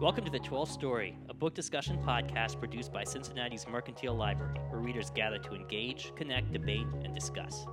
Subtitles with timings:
[0.00, 4.80] Welcome to The 12th Story, a book discussion podcast produced by Cincinnati's Mercantile Library, where
[4.80, 7.66] readers gather to engage, connect, debate, and discuss.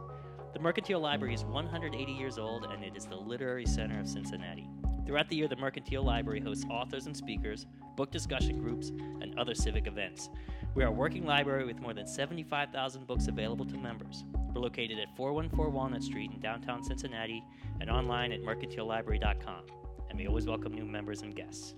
[0.52, 4.68] The Mercantile Library is 180 years old and it is the literary center of Cincinnati.
[5.06, 8.90] Throughout the year, the Mercantile Library hosts authors and speakers, book discussion groups,
[9.22, 10.32] and other civic events.
[10.74, 14.24] We are a working library with more than 75,000 books available to members.
[14.52, 17.44] We're located at 414 Walnut Street in downtown Cincinnati
[17.82, 19.62] and online at mercantilelibrary.com.
[20.10, 21.76] And we always welcome new members and guests.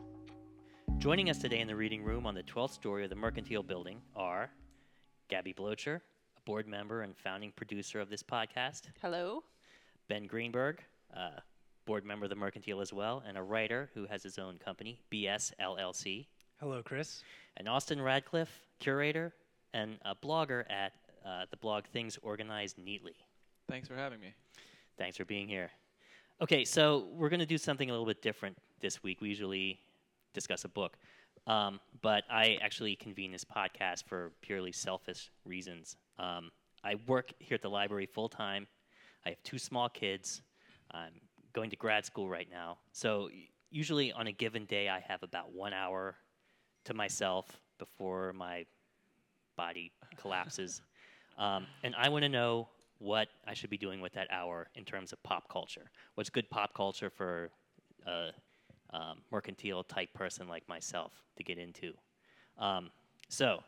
[1.00, 4.02] Joining us today in the reading room on the 12th story of the Mercantile Building
[4.16, 4.50] are
[5.30, 5.96] Gaby Blocher,
[6.38, 9.44] a board member and founding producer of this podcast, Hello.
[10.10, 10.80] Ben Greenberg,
[11.16, 11.40] uh,
[11.86, 15.00] board member of the Mercantile as well, and a writer who has his own company,
[15.12, 16.26] BS LLC,
[16.60, 17.24] Hello, Chris.
[17.58, 19.34] and Austin Radcliffe, curator
[19.74, 20.94] and a blogger at
[21.26, 23.16] uh, the blog Things Organized Neatly.
[23.70, 24.34] Thanks for having me.
[24.98, 25.70] Thanks for being here.
[26.42, 29.22] Okay, so we're going to do something a little bit different this week.
[29.22, 29.80] We usually
[30.38, 30.98] discuss a book,
[31.48, 35.98] um, but I actually convene this podcast for purely selfish reasons.
[36.20, 36.52] Um,
[36.84, 38.68] I work here at the library full time.
[39.26, 40.42] I have two small kids.
[40.92, 41.14] I'm
[41.54, 42.78] going to grad school right now.
[42.92, 43.30] So,
[43.72, 46.16] usually on a given day, I have about one hour
[46.86, 47.46] to myself
[47.80, 48.66] before my
[49.56, 50.82] body collapses.
[51.40, 54.86] Um, and I want to know what I should be doing with that hour in
[54.86, 55.92] terms of pop culture.
[56.16, 57.52] What's good pop culture for
[58.08, 58.30] a
[58.92, 61.94] um, mercantile type person like myself to get into?
[62.58, 62.90] Um,
[63.30, 63.64] so,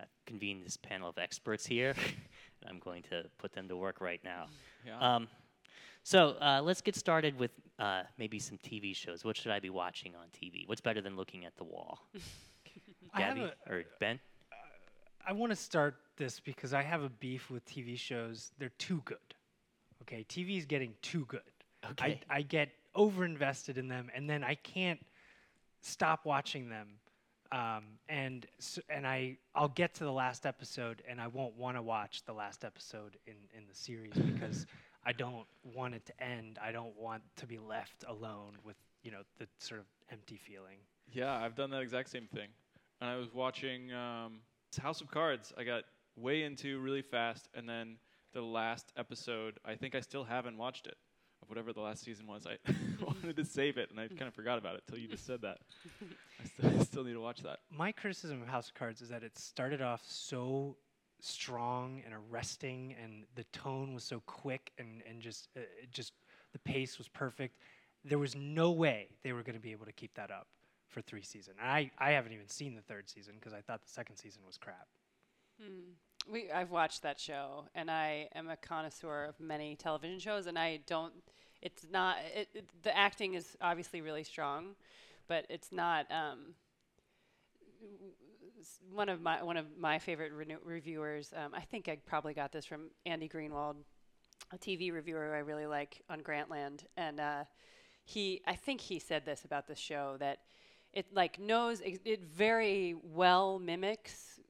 [0.00, 1.94] I've convened this panel of experts here,
[2.60, 4.46] and I'm going to put them to work right now.
[4.86, 4.98] Yeah.
[4.98, 5.28] Um,
[6.06, 9.24] so uh, let's get started with uh, maybe some TV shows.
[9.24, 10.62] What should I be watching on TV?
[10.68, 11.98] What's better than looking at the wall?
[13.12, 14.20] I Gaby or Ben?
[15.26, 18.52] I want to start this because I have a beef with TV shows.
[18.56, 19.18] They're too good.
[20.02, 21.40] Okay, TV is getting too good.
[21.90, 22.20] Okay.
[22.30, 25.04] I, I get overinvested in them, and then I can't
[25.80, 26.88] stop watching them.
[27.52, 31.76] Um, and s and I I'll get to the last episode, and I won't want
[31.76, 34.66] to watch the last episode in in the series because
[35.04, 36.58] I don't want it to end.
[36.60, 40.78] I don't want to be left alone with you know the sort of empty feeling.
[41.12, 42.48] yeah, I've done that exact same thing.
[43.00, 44.40] And I was watching um,
[44.82, 45.52] House of Cards.
[45.56, 45.84] I got
[46.16, 47.98] way into really fast, and then
[48.32, 50.96] the last episode, I think I still haven't watched it
[51.46, 52.46] of whatever the last season was.
[52.46, 52.58] I
[53.04, 55.42] wanted to save it, and I kind of forgot about it till you just said
[55.42, 55.58] that.
[56.02, 57.60] I still, I still need to watch that.
[57.70, 60.76] my criticism of House of Cards is that it started off so
[61.20, 65.60] strong and arresting, and the tone was so quick, and and just uh,
[65.92, 66.12] just
[66.52, 67.58] the pace was perfect.
[68.04, 70.46] There was no way they were going to be able to keep that up
[70.88, 71.56] for three seasons.
[71.62, 74.56] I I haven't even seen the third season because I thought the second season was
[74.58, 74.86] crap.
[76.30, 80.58] We I've watched that show, and I am a connoisseur of many television shows, and
[80.58, 81.12] I don't.
[81.62, 82.16] It's not.
[82.34, 84.74] It, it, the acting is obviously really strong,
[85.28, 86.06] but it's not.
[86.10, 86.54] Um,
[88.92, 91.32] one of my one of my favorite renu- reviewers.
[91.36, 93.76] Um, I think I probably got this from Andy Greenwald,
[94.52, 97.44] a TV reviewer I really like on Grantland, and uh,
[98.04, 98.42] he.
[98.46, 100.40] I think he said this about the show that
[100.92, 104.40] it like knows ex- it very well mimics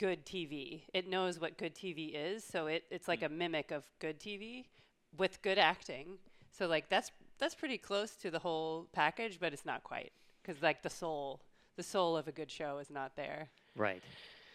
[0.00, 0.80] good TV.
[0.94, 4.64] It knows what good TV is, so it, it's like a mimic of good TV
[5.18, 6.16] with good acting.
[6.50, 10.12] So like that's that's pretty close to the whole package, but it's not quite
[10.42, 11.42] because like the soul,
[11.76, 13.50] the soul of a good show is not there.
[13.76, 14.02] Right.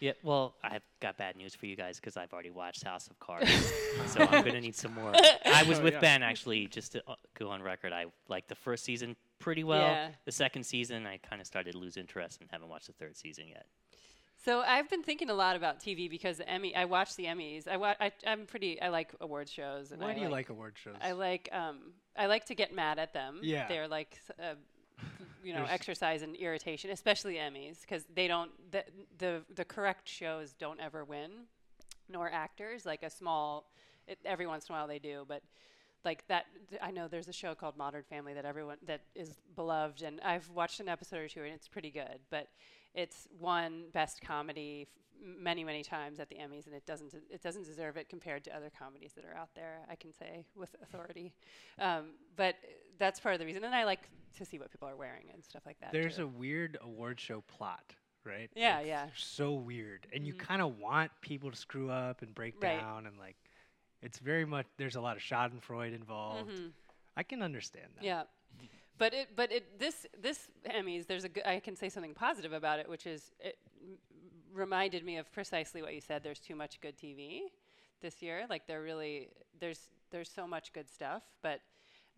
[0.00, 3.18] Yeah, well, I've got bad news for you guys because I've already watched House of
[3.18, 3.50] Cards,
[4.08, 5.10] so I'm going to need some more.
[5.46, 6.00] I was Oh, with yeah.
[6.00, 7.94] Ben actually, just to uh, go on record.
[7.94, 9.80] I liked the first season pretty well.
[9.88, 10.08] Yeah.
[10.26, 13.16] The second season, I kind of started to lose interest and haven't watched the third
[13.16, 13.64] season yet.
[14.46, 16.72] So I've been thinking a lot about TV because the Emmy.
[16.74, 17.66] I watch the Emmys.
[17.66, 18.80] I, wa- I I'm pretty.
[18.80, 19.90] I like award shows.
[19.90, 20.94] And Why I do you like award shows?
[21.02, 21.78] I like um
[22.16, 23.40] I like to get mad at them.
[23.42, 23.66] Yeah.
[23.66, 24.54] They're like uh,
[25.44, 28.84] you know There's- exercise and irritation, especially Emmys, because they don't the,
[29.18, 31.30] the the correct shows don't ever win,
[32.08, 32.86] nor actors.
[32.86, 33.68] Like a small,
[34.06, 35.42] it, every once in a while they do, but
[36.04, 36.46] like that.
[36.70, 40.20] th- I know there's a show called Modern Family that everyone that is beloved, and
[40.20, 42.46] I've watched an episode or two, and it's pretty good, but.
[42.96, 44.88] It's won best comedy
[45.22, 48.56] many many times at the Emmys, and it doesn't it doesn't deserve it compared to
[48.56, 49.80] other comedies that are out there.
[49.90, 51.32] I can say with authority,
[51.78, 52.56] um, but
[52.98, 53.62] that's part of the reason.
[53.64, 54.08] And I like
[54.38, 55.92] to see what people are wearing and stuff like that.
[55.92, 56.24] There's too.
[56.24, 57.94] a weird award show plot,
[58.24, 58.50] right?
[58.54, 59.06] Yeah, It's yeah.
[59.16, 60.38] So weird, and you Mhm.
[60.38, 62.78] kind of want people to screw up and break Right.
[62.80, 63.36] down, and like,
[64.02, 64.66] it's very much.
[64.76, 66.50] There's a lot of Schadenfreude involved.
[66.50, 66.72] Mhm.
[67.16, 68.04] I can understand that.
[68.04, 68.24] Yeah.
[68.98, 72.78] But it, but it, this, this Emmys, there's a I can say something positive about
[72.78, 73.98] it, which is it m-
[74.54, 76.22] reminded me of precisely what you said.
[76.22, 77.40] There's too much good TV
[78.00, 78.46] this year.
[78.48, 79.28] Like there really,
[79.60, 81.22] there's, there's so much good stuff.
[81.42, 81.60] But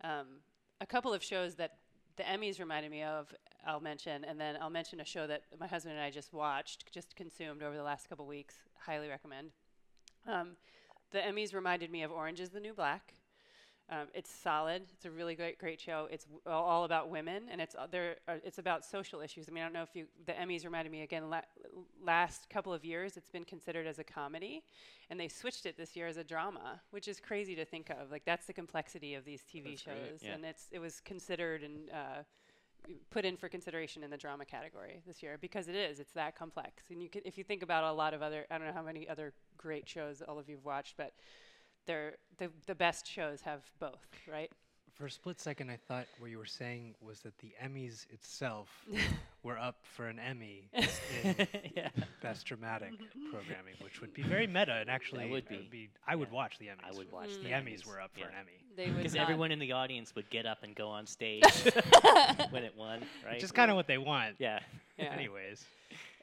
[0.03, 0.41] um,
[0.79, 1.77] a couple of shows that
[2.15, 3.33] the Emmys reminded me of.
[3.65, 6.91] I'll mention, and then I'll mention a show that my husband and I just watched,
[6.93, 8.55] just consumed over the last couple weeks.
[8.85, 9.51] Highly recommend.
[10.25, 10.51] Um,
[11.11, 13.13] the Emmys reminded me of Orange Is the New Black.
[13.91, 14.83] Um, it's solid.
[14.93, 16.07] It's a really great, great show.
[16.11, 18.17] It's w- all about women, and it's uh, there.
[18.27, 19.47] Uh, it's about social issues.
[19.49, 20.05] I mean, I don't know if you.
[20.27, 21.29] The Emmys reminded me again.
[21.29, 21.41] La-
[22.03, 24.63] last couple of years, it's been considered as a comedy,
[25.09, 28.11] and they switched it this year as a drama, which is crazy to think of.
[28.11, 30.33] Like that's the complexity of these TV That's shows, yeah.
[30.33, 32.23] and it's it was considered and uh,
[33.09, 35.99] put in for consideration in the drama category this year because it is.
[35.99, 38.45] It's that complex, and you can, if you think about a lot of other.
[38.51, 41.13] I don't know how many other great shows all of you've watched, but
[41.89, 44.51] they're the the best shows have both, right?
[44.93, 48.67] For a split second, I thought what you were saying was that the Emmys itself
[49.43, 50.69] were up for an Emmy
[51.23, 51.87] in yeah.
[52.21, 52.91] Best Dramatic
[53.31, 55.89] Programming, which would be very meta and actually would I be.
[56.05, 56.93] I would watch the Emmys.
[56.93, 57.29] I would watch.
[57.29, 57.37] Mm.
[57.37, 58.91] the the Emmys Emmys, were up for an Emmy.
[58.97, 61.43] Because everyone in the audience would get up and go on stage
[62.51, 63.35] when it won, right?
[63.35, 64.35] Which is kind of what they want.
[64.37, 64.59] yeah.
[64.97, 65.13] Yeah.
[65.13, 65.65] Anyways,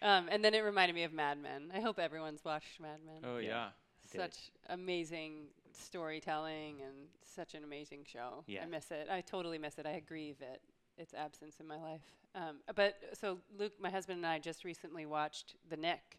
[0.03, 1.73] Um, and then it reminded me of Mad Men.
[1.75, 3.23] I hope everyone's watched Mad Men.
[3.25, 3.69] Oh Yeah.
[4.15, 4.23] Yeah.
[4.23, 8.45] such amazing storytelling and such an amazing show.
[8.47, 8.63] Yeah.
[8.63, 9.09] I miss it.
[9.11, 9.87] I totally miss it.
[9.87, 10.61] I grieve it
[10.99, 12.01] its absence in my life.
[12.35, 16.19] Um, but so Luke, my husband and I just recently watched The Knick.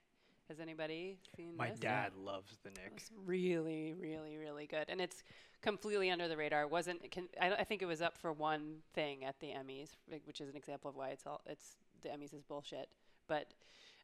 [0.50, 1.80] Has anybody seen my this?
[1.80, 2.94] dad loves the Knick.
[2.96, 5.22] It's really, really, really good, and it's
[5.62, 6.62] completely under the radar.
[6.62, 9.90] It wasn't can, I, I think it was up for one thing at the Emmys,
[10.24, 12.88] which is an example of why it's all it's the Emmys is bullshit.
[13.28, 13.48] But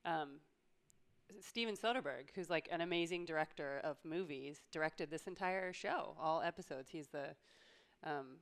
[0.04, 0.40] um,
[1.42, 6.90] Steven Soderbergh, who's like an amazing director of movies, directed this entire show, all episodes.
[6.90, 7.36] He's the
[8.04, 8.38] um,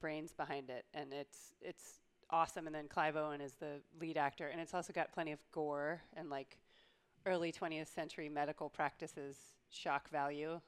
[0.00, 2.00] brains behind it, and it's it's
[2.30, 2.66] awesome.
[2.66, 6.02] And then Clive Owen is the lead actor, and it's also got plenty of gore
[6.16, 6.58] and like
[7.26, 9.36] early 20th century medical practices
[9.70, 10.60] shock value,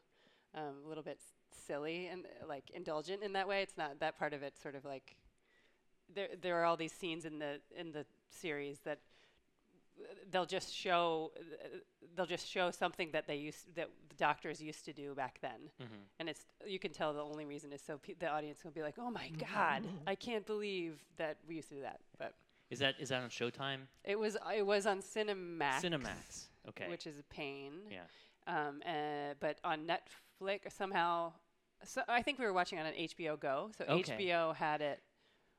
[0.54, 1.32] um, a little bit s-
[1.66, 3.62] silly and like indulgent in that way.
[3.62, 4.56] It's not that part of it.
[4.60, 5.16] Sort of like
[6.14, 9.00] there there are all these scenes in the in the series that
[10.30, 11.32] they'll just show
[12.16, 15.70] they'll just show something that they used that the doctors used to do back then
[15.82, 15.94] Mm-hmm.
[16.18, 18.82] and it's you can tell the only reason is so pe- the audience will be
[18.82, 22.34] like oh my god i can't believe that we used to do that but
[22.70, 23.80] Is that is that on Showtime?
[24.04, 26.48] it was it was on cinemax Cinemax.
[26.68, 26.88] Okay.
[26.88, 28.00] which is a pain yeah.
[28.46, 31.32] um, uh, but on netflix somehow
[31.84, 34.26] so i think we were watching on an hbo go so Okay.
[34.26, 35.00] hbo had it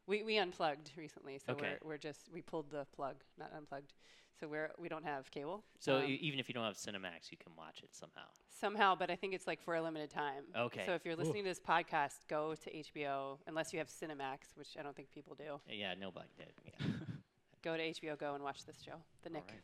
[0.08, 1.74] we, we unplugged recently so Okay.
[1.81, 3.94] we're, we're just we pulled the plug not unplugged
[4.40, 7.38] so we're we don't have cable So Um, even if you don't have Cinemax, you
[7.38, 8.28] can watch it somehow.
[8.50, 10.84] somehow but i think it's like for a limited time Okay.
[10.86, 14.70] so if you're listening to this podcast go to hbo unless you have cinemax which
[14.80, 16.54] i don't think people do Yeah, nobody did.
[16.66, 16.86] Yeah.
[17.64, 19.62] go to hbo go and watch this show the knick All right.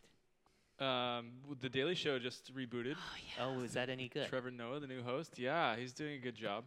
[0.82, 1.26] Um,
[1.62, 2.96] the Daily Show just rebooted.
[2.98, 4.28] oh yeah Oh, is that any good?
[4.28, 5.38] Trevor Noah, the new host.
[5.38, 6.64] Yeah, he's doing a good job.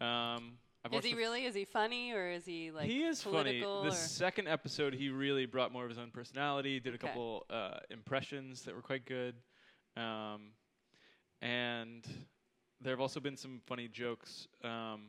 [0.00, 0.52] Um,
[0.84, 3.60] I've is he really is he funny or is he like he is funny.
[3.60, 6.78] The second episode, he really brought more of his own personality.
[6.78, 9.34] Did a couple uh, impressions that were quite good,
[9.96, 10.50] um,
[11.40, 12.06] and
[12.82, 15.06] there have also been some funny jokes, um,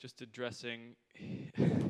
[0.00, 0.96] just addressing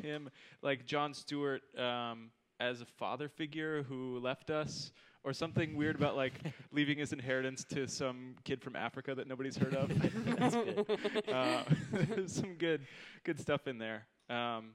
[0.03, 0.29] him,
[0.61, 2.29] like Jon Stewart um,
[2.59, 4.91] as a father figure who left us.
[5.25, 6.33] Or something weird about like
[6.71, 9.89] leaving his inheritance to some kid from Africa that nobody's heard of.
[10.39, 10.85] That's good.
[11.33, 12.81] uh, there's some good
[13.25, 14.07] good stuff in there.
[14.29, 14.71] Um,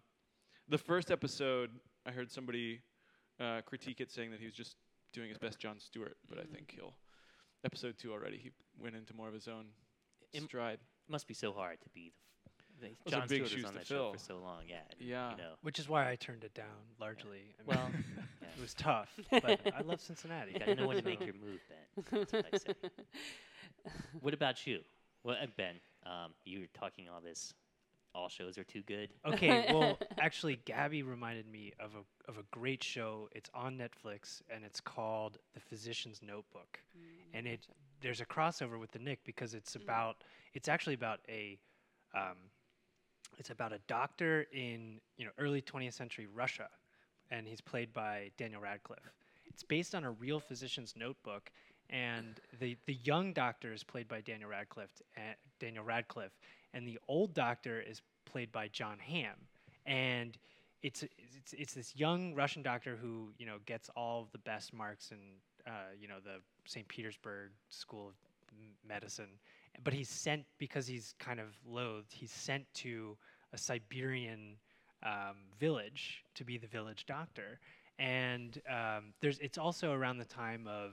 [0.68, 1.70] the first episode,
[2.06, 2.80] I heard somebody
[3.40, 4.76] uh, critique it, saying that he was just
[5.14, 6.50] doing his best Jon Stewart, but I Mm.
[6.52, 6.94] think he'll.
[7.64, 9.64] Episode two already, he went into more of his own
[10.34, 10.78] Im- stride.
[11.08, 12.23] must be so hard to be the,
[12.74, 14.12] f- the Those are Jon big Stewart shoes was on to that show fill.
[14.14, 14.62] for so long.
[14.68, 14.76] Yeah.
[14.98, 15.30] and, Yeah.
[15.32, 15.50] You know.
[15.62, 16.66] Which is why I turned it down
[17.00, 17.54] largely.
[17.58, 17.90] I mean, Well,
[18.42, 18.48] yeah.
[18.56, 20.52] it was tough, but I love Cincinnati.
[20.52, 22.04] You gotta know when to make your move, Ben.
[22.10, 22.74] That's what I say.
[24.20, 24.80] What about you?
[25.24, 25.74] Well, uh, Ben,
[26.06, 27.52] um, you were talking all this.
[28.14, 29.08] All shows are too good.
[29.26, 33.28] Okay, well, actually, Gaby reminded me of a of a great show.
[33.32, 36.78] It's on Netflix, and it's called The Physician's Notebook.
[37.34, 37.66] And it
[38.00, 40.22] there's a crossover with the Knick because it's about
[40.54, 41.58] it's actually about a
[42.14, 42.36] um,
[43.38, 46.68] it's about a doctor in you know early 20th century Russia,
[47.30, 49.12] and he's played by Daniel Radcliffe.
[49.46, 51.50] It's based on a real physician's notebook,
[51.90, 55.02] and the the young doctor is played by Daniel Radcliffe.
[55.16, 55.20] Uh,
[55.60, 56.36] Daniel Radcliffe,
[56.72, 59.36] and the old doctor is played by Jon Hamm,
[59.86, 60.36] and
[60.82, 64.74] it's it's it's this young Russian doctor who you know gets all of the best
[64.74, 65.18] marks in
[65.66, 66.86] uh, you know the St.
[66.88, 68.14] Petersburg School of
[68.86, 69.38] Medicine,
[69.82, 72.12] but he's sent because he's kind of loathed.
[72.12, 73.16] He's sent to
[73.52, 74.56] a Siberian
[75.02, 77.58] um, village to be the village doctor,
[77.98, 80.92] and um, there's it's also around the time of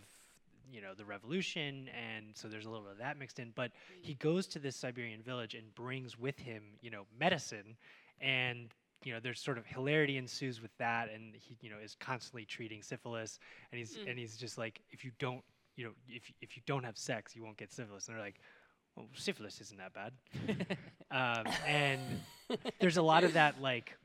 [0.71, 3.51] you know the revolution, and so there's a little bit of that mixed in.
[3.55, 3.71] But
[4.01, 7.77] he goes to this Siberian village and brings with him you know medicine,
[8.19, 8.73] and
[9.03, 12.45] you know, there's sort of hilarity ensues with that, and he, you know, is constantly
[12.45, 13.39] treating syphilis,
[13.71, 14.09] and he's Mm.
[14.09, 15.43] and he's just like, if you don't,
[15.75, 18.39] you know, if if you don't have sex, you won't get syphilis, and they're like,
[18.95, 20.13] well, syphilis isn't that bad,
[21.11, 21.99] um, and
[22.79, 23.97] there's a lot of that like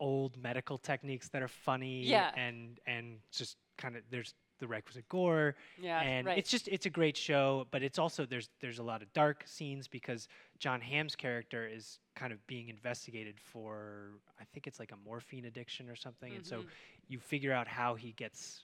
[0.00, 2.30] old medical techniques that are funny, Yeah.
[2.36, 6.38] and and just kind of there's the requisite gore, Yeah, and right.
[6.38, 9.42] it's just it's a great show but it's also there's there's a lot of dark
[9.44, 10.28] scenes because
[10.60, 15.46] jon hamm's character is kind of being investigated for i think it's like a morphine
[15.46, 16.66] addiction or something and so Mhm.
[17.08, 18.62] you figure out how he gets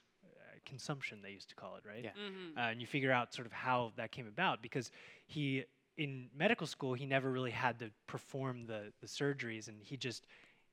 [0.65, 2.11] consumption they used to call it right Yeah.
[2.17, 2.57] Mhm.
[2.57, 4.91] uh, and you figure out sort of how that came about because
[5.27, 5.65] he
[5.97, 10.25] in medical school he never really had to perform the the surgeries and he just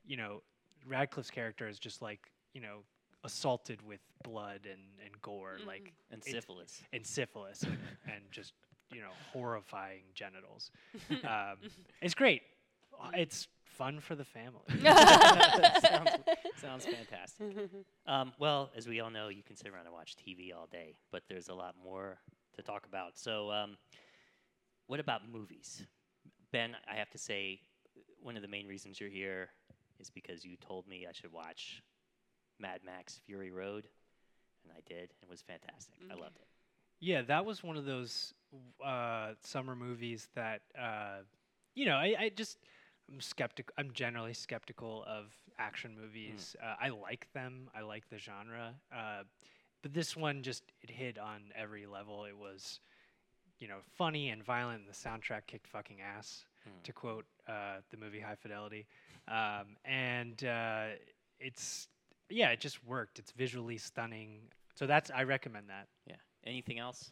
[0.04, 0.42] you know
[0.86, 2.84] radcliffe's character is just like you know
[3.24, 5.66] assaulted with blood and, and gore Mhm.
[5.66, 6.82] like and It's- syphilis.
[6.92, 8.52] and syphilis and, and just
[8.92, 10.70] you know horrifying genitals.
[11.24, 11.58] Um,
[12.00, 12.42] it's great.
[13.14, 14.60] It's fun for the family.
[15.88, 16.10] sounds,
[16.60, 17.46] sounds fantastic.
[18.06, 20.94] Um, well, as we all know, you can sit around and watch TV all day,
[21.10, 22.18] but there's a lot more
[22.54, 23.18] to talk about.
[23.18, 23.76] So, um,
[24.86, 25.82] what about movies?
[26.52, 27.58] Ben, I have to say,
[28.22, 29.48] one of the main reasons you're here
[29.98, 31.82] is because you told me I should watch
[32.60, 33.88] Mad Max Fury Road,
[34.62, 35.00] and I did.
[35.20, 35.98] And it was fantastic.
[36.08, 36.20] I Mhm.
[36.20, 36.46] loved it.
[37.00, 38.34] yeah, that was one of those
[38.84, 41.22] uh, summer movies that uh,
[41.74, 42.58] you know I, I just
[43.12, 43.72] I'm skeptical.
[43.78, 45.26] I'm generally skeptical of
[45.58, 46.56] action movies.
[46.62, 47.68] Uh, I like them.
[47.74, 48.74] I like the genre.
[48.92, 49.22] Uh,
[49.82, 52.24] but this one just it hit on every level.
[52.24, 52.80] It was
[53.58, 54.80] you know funny and violent.
[54.80, 56.44] And the soundtrack kicked fucking ass.
[56.66, 56.82] Mm.
[56.82, 58.86] to quote uh, the movie High Fidelity.
[59.28, 60.86] Um, and uh,
[61.38, 61.88] it's
[62.28, 63.18] yeah, it just worked.
[63.18, 64.38] It's visually stunning.
[64.74, 65.88] So that's I recommend that.
[66.06, 66.16] Yeah.
[66.44, 67.10] Anything else?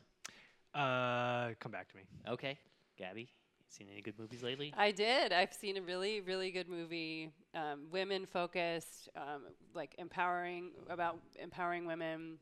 [0.75, 2.03] Uh, come back to me.
[2.29, 2.59] Okay.
[2.97, 3.29] Gaby,
[3.75, 4.73] seen any good movies lately?
[4.77, 5.33] I did.
[5.33, 9.43] I've seen a really, really good movie, um, women focused, um,
[9.75, 12.39] like empowering about empowering women,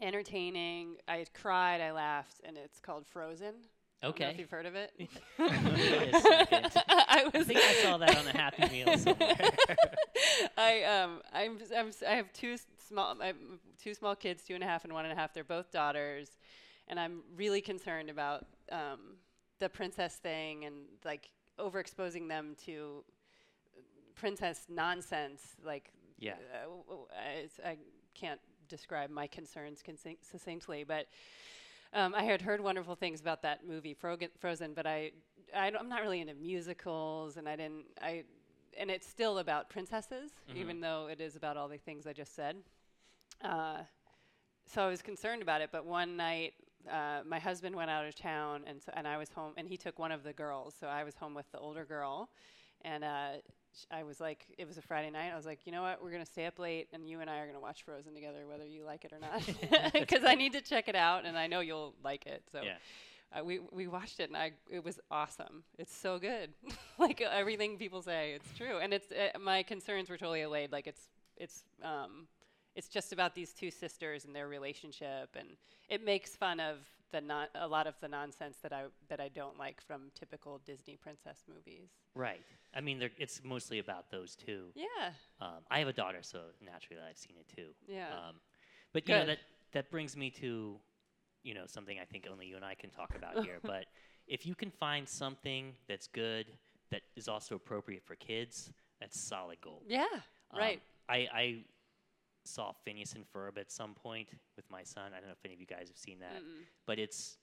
[0.00, 0.96] entertaining.
[1.08, 3.54] I cried, I laughed, and it's called Frozen.
[4.04, 4.24] Okay.
[4.24, 4.92] I don't know if you've heard of it.
[4.98, 6.72] Wait a second.
[6.88, 9.36] I I think I saw that on a Happy Meal somewhere.
[10.56, 12.56] I um I'm, I'm I have two
[12.88, 13.36] small I have
[13.80, 15.32] two small kids, two and a half and one and a half.
[15.32, 16.30] They're both daughters,
[16.88, 19.18] and I'm really concerned about um,
[19.62, 23.04] the princess thing and like overexposing them to
[24.16, 25.40] princess nonsense.
[25.64, 26.34] Like Yeah.
[26.54, 27.76] uh, I, I
[28.14, 29.82] can't describe my concerns
[30.22, 31.06] succinctly, but.
[31.94, 35.10] Um, I had heard wonderful things about that movie Frogen, Frozen, but I,
[35.54, 37.84] I am not really into musicals, and I didn't.
[38.00, 38.24] I,
[38.80, 40.56] and it's still about princesses, Mhm.
[40.56, 42.56] even though it is about all the things I just said.
[43.42, 43.80] Uh,
[44.64, 46.54] so I was concerned about it, but one night
[46.90, 49.76] uh, my husband went out of town, and so, and I was home, and he
[49.76, 52.28] took one of the girls, so I was home with the older girl,
[52.82, 53.28] and uh,
[53.74, 55.30] sh- I was like, it was a Friday night.
[55.32, 57.38] I was like, you know what, we're gonna stay up late, and you and I
[57.38, 59.42] are gonna watch Frozen together, whether you like it or not,
[59.92, 62.42] because I need to check it out, and I know you'll like it.
[62.52, 62.74] So Yeah.
[63.38, 65.64] uh, we we watched it, and I it was awesome.
[65.78, 66.50] It's so good,
[66.98, 70.72] like everything people say, it's true, and it's uh, my concerns were totally allayed.
[70.72, 72.26] Like it's it's um
[72.74, 75.48] it's just about these two sisters and their relationship, and
[75.88, 76.76] it makes fun of
[77.10, 80.60] the non- a lot of the nonsense that I that I don't like from typical
[80.64, 81.90] Disney princess movies.
[82.14, 82.42] Right.
[82.74, 84.66] I mean, it's mostly about those two.
[84.74, 85.10] Yeah,
[85.40, 87.68] Um, I have a daughter, so naturally I've seen it too.
[87.86, 88.36] yeah, Um,
[88.94, 89.38] but you know that
[89.72, 90.78] that brings me to,
[91.42, 93.58] you know, something I think only you and I can talk about here.
[93.62, 93.86] But
[94.26, 96.46] if you can find something that's good
[96.90, 99.82] that is also appropriate for kids, that's solid gold.
[99.88, 100.06] yeah.
[100.52, 100.82] Um, right.
[101.08, 101.64] I, I
[102.44, 105.12] saw Phineas and Ferb at some point with my son.
[105.14, 106.64] I don't know if any of you guys have seen that, Mm-mm.
[106.86, 107.38] but it's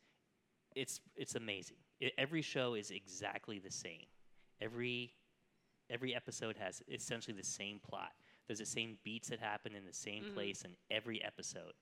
[0.75, 1.77] it's it's amazing.
[2.01, 4.05] I every show is exactly the same.
[4.61, 5.13] Every
[5.89, 8.11] every episode has essentially the same plot.
[8.47, 10.33] There's the same beats that happen in the same Mhm.
[10.33, 11.73] place in every episode.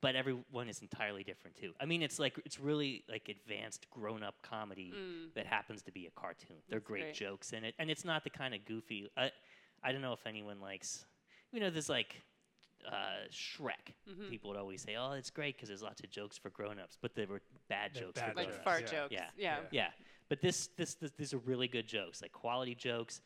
[0.00, 1.74] But everyone is entirely different too.
[1.80, 5.32] I mean, it's like it's really like advanced grown-up comedy Mm.
[5.34, 6.56] that happens to be a cartoon.
[6.68, 7.14] They're great, great.
[7.14, 9.08] jokes in it, and it's not the kind of goofy.
[9.16, 9.30] I,
[9.82, 11.06] I don't know if anyone likes,
[11.52, 12.20] you know, there's like
[12.90, 13.94] uh, Shrek.
[14.10, 14.28] Mhm.
[14.30, 17.14] People would always say, "Oh, it's great because there's lots of jokes for grown-ups," but
[17.14, 18.64] there were bad They're jokes bad for Like grown-ups.
[18.64, 18.90] fart yeah.
[19.00, 19.12] jokes.
[19.12, 19.26] Yeah.
[19.36, 19.56] yeah.
[19.60, 19.66] Yeah.
[19.70, 19.88] Yeah,
[20.28, 23.20] but this, this this these are really good jokes, like quality jokes,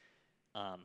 [0.54, 0.84] um,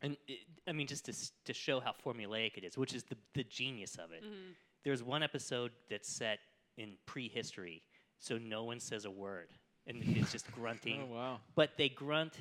[0.00, 3.16] and it, I mean just to to show how formulaic it is, which is the
[3.34, 4.24] the genius of it.
[4.24, 4.54] Mhm.
[4.82, 6.38] There's one episode that's set
[6.78, 7.82] in prehistory,
[8.18, 9.48] so no one says a word,
[9.86, 11.02] and it's just grunting.
[11.02, 11.40] Oh wow.
[11.54, 12.38] But they grunt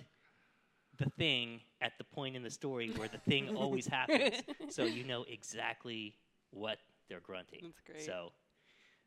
[0.99, 4.35] the thing at the point in the story where the thing always happens,
[4.69, 6.15] so you know exactly
[6.51, 6.77] what
[7.09, 7.59] they're grunting.
[7.63, 8.05] That's great.
[8.05, 8.31] So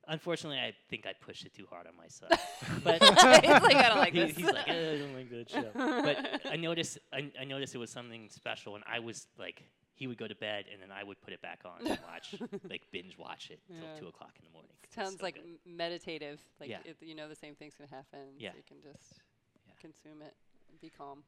[0.08, 2.32] Unfortunately, I think I pushed it too hard on myself.
[2.82, 4.36] but He's like, I don't like he- this.
[4.36, 5.70] he's like, "Eh, I don't like that show.
[5.74, 9.62] But I noticed, I, I noticed it was something special, and I was like,
[9.94, 12.34] he would go to bed, and then I would put it back on and watch,
[12.68, 14.00] like binge watch it until Yeah.
[14.00, 14.72] two o'clock in the morning.
[14.92, 15.44] Sounds so like good.
[15.64, 16.40] meditative.
[16.58, 16.78] Like Yeah.
[16.84, 18.34] it, you know, the same thing's gonna happen.
[18.38, 18.50] Yeah.
[18.50, 19.20] So you can just
[19.68, 19.74] Yeah.
[19.80, 20.34] consume it
[20.80, 21.22] be calm.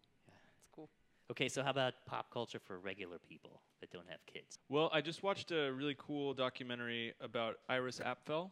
[1.28, 1.32] Yeah.
[1.32, 1.32] It's cool.
[1.32, 4.58] Okay, so how about pop culture for regular people that don't have kids?
[4.68, 8.50] Well, I just watched a really cool documentary about Iris Apfel,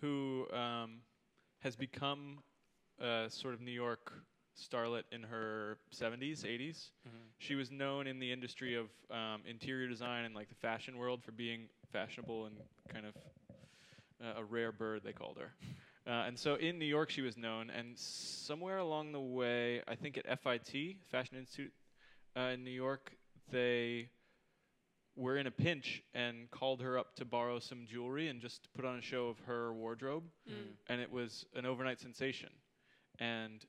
[0.00, 0.98] who um,
[1.60, 2.40] has become
[3.00, 4.12] a sort of New York
[4.56, 6.90] starlet in her 70s, 80s.
[7.38, 11.22] She was known in the industry of um, interior design and like the fashion world
[11.24, 12.56] for being fashionable and
[12.92, 13.14] kind of
[14.22, 15.52] uh, a rare bird, they called her.
[16.06, 19.94] Uh, and so in New York, she was known, and somewhere along the way, I
[19.94, 21.72] think at FIT, Fashion Institute
[22.36, 23.12] uh, in New York,
[23.50, 24.08] they
[25.16, 28.84] were in a pinch and called her up to borrow some jewelry and just put
[28.84, 30.24] on a show of her wardrobe,
[30.88, 32.50] and it was an overnight sensation.
[33.20, 33.64] And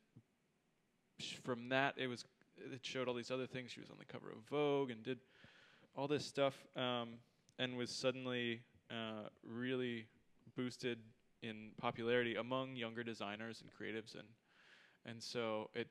[1.19, 2.25] sh- from that, it was
[2.57, 3.71] it showed all these other things.
[3.71, 5.19] She was on the cover of Vogue and did
[5.95, 7.19] all this stuff, um,
[7.59, 10.07] and was suddenly uh, really
[10.55, 10.97] boosted
[11.43, 14.27] in popularity among younger designers and creatives, and
[15.05, 15.87] and so it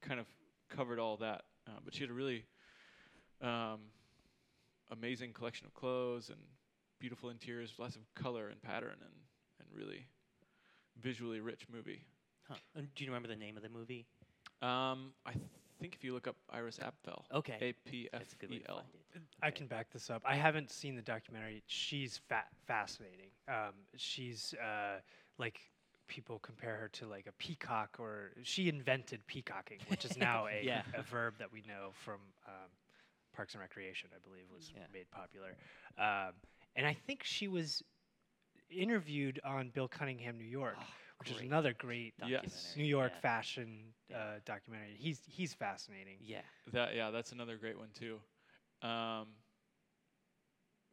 [0.00, 0.26] kind of
[0.68, 1.42] covered all that.
[1.92, 2.46] But she had a really
[3.42, 3.80] um,
[4.90, 6.38] amazing collection of clothes and
[6.98, 9.12] beautiful interiors, lots of color and pattern, and
[9.60, 10.06] and really
[11.02, 12.06] visually rich movie.
[12.48, 12.54] Huh.
[12.74, 14.06] And do you remember the name of the movie?
[14.62, 15.32] Um, I
[15.80, 17.58] think if you look up Iris Apfel, Okay.
[17.60, 18.76] A P F That's a good way E to L.
[18.76, 19.22] find it.
[19.42, 20.22] I can back this up.
[20.24, 21.62] I haven't seen the documentary.
[21.66, 23.28] She's fa- fascinating.
[23.48, 25.00] Um, she's uh,
[25.38, 25.60] like
[26.12, 30.62] people compare her to like a peacock, or she invented peacocking, which is now a,
[30.62, 30.82] Yeah.
[30.92, 32.68] a verb that we know from um,
[33.34, 34.10] Parks and Recreation.
[34.14, 34.82] I believe was Yeah.
[34.92, 35.56] made popular,
[35.96, 36.34] um,
[36.76, 37.82] and I think she was
[38.70, 40.76] interviewed on Bill Cunningham, New York,
[41.18, 42.74] which is another great Yes.
[42.76, 43.20] New York yeah.
[43.20, 44.18] fashion Yeah.
[44.18, 44.96] uh, documentary.
[44.98, 46.18] He's he's fascinating.
[46.20, 46.42] Yeah.
[46.72, 48.20] That yeah, that's another great one too.
[48.86, 49.28] Um,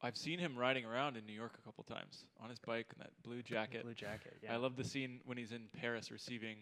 [0.02, 3.00] I've seen him riding around in New York a couple times on his bike in
[3.00, 3.84] that blue jacket.
[3.84, 4.38] Blue jacket.
[4.42, 4.54] Yeah.
[4.54, 6.56] I love the scene when he's in Paris receiving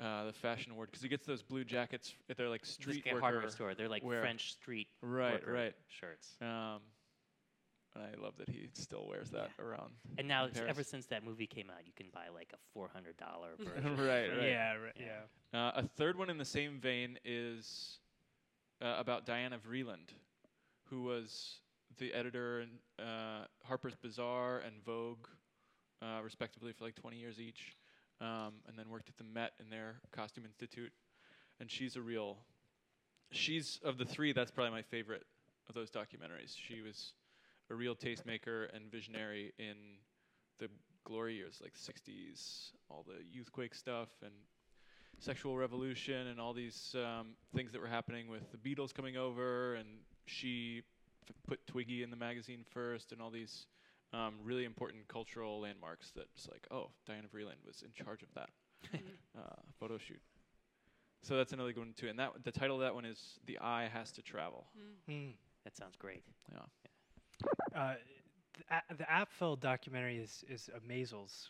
[0.00, 2.12] uh, the fashion award because he gets those blue jackets.
[2.28, 3.20] f- They're like street like worker.
[3.24, 3.74] hardware store.
[3.74, 4.20] They're like wear.
[4.22, 5.74] French street Right, worker right.
[5.88, 6.36] shirts.
[6.42, 6.80] Um,
[7.94, 9.92] and I love that he still wears that around.
[10.18, 12.58] And now, in it's- ever since that movie came out, you can buy like a
[12.74, 13.96] four hundred dollar version.
[13.96, 14.42] right, right.
[14.48, 14.72] Yeah.
[14.74, 15.06] Right, Yeah.
[15.54, 15.66] yeah.
[15.68, 17.98] Uh, a third one in the same vein is
[18.82, 20.10] uh, about Diana Vreeland,
[20.90, 21.60] who was
[21.98, 25.26] the editor in uh, Harper's Bazaar and Vogue,
[26.02, 27.76] uh, respectively, for like 20 years each,
[28.20, 30.92] um, and then worked at the Met in their Costume Institute.
[31.60, 32.38] And she's a real,
[33.30, 35.24] she's of the three, that's probably my favorite
[35.68, 36.54] of those documentaries.
[36.56, 37.14] She was
[37.70, 39.76] a real tastemaker and visionary in
[40.58, 40.68] the
[41.04, 44.32] glory years, like 60s, all the Youthquake stuff and
[45.18, 49.74] sexual revolution and all these um, things that were happening with the Beatles coming over,
[49.76, 49.88] and
[50.26, 50.82] she
[51.46, 53.66] put Twiggy in the magazine first, and all these
[54.12, 58.28] um, really important cultural landmarks that just like, oh, Diana Vreeland was in charge of
[58.34, 58.50] that
[59.38, 60.20] uh, photo shoot.
[61.22, 63.58] So that's another good one too, and that the title of that one is "The
[63.58, 64.66] Eye Has to Travel."
[65.08, 65.30] Hmm.
[65.64, 66.22] That sounds great.
[66.52, 66.60] Yeah,
[67.74, 67.94] Uh,
[68.56, 71.48] the, A- the Apfel documentary is is a Maysles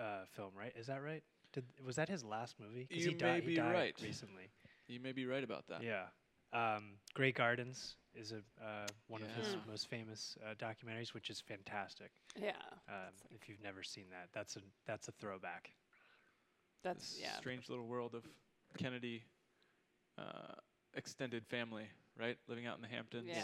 [0.00, 0.72] uh, film, right?
[0.78, 1.22] Is that right?
[1.52, 2.86] Did, was that his last movie?
[2.90, 3.94] You he, may died, he be died right.
[4.02, 4.50] recently.
[4.88, 5.82] you may be right about that.
[5.82, 6.04] Yeah.
[6.52, 9.58] Um, Grey Gardens is a uh, one of his Yeah.
[9.70, 12.10] most famous uh, documentaries, which is fantastic.
[12.40, 12.52] Yeah.
[12.88, 15.70] Um, if you've never seen that, that's a that's a throwback.
[16.82, 17.36] That's This yeah.
[17.36, 18.24] strange little world of
[18.78, 19.22] Kennedy
[20.18, 20.54] uh,
[20.94, 21.84] extended family,
[22.18, 22.36] right?
[22.48, 23.26] Living out in the Hamptons.
[23.28, 23.42] Yeah.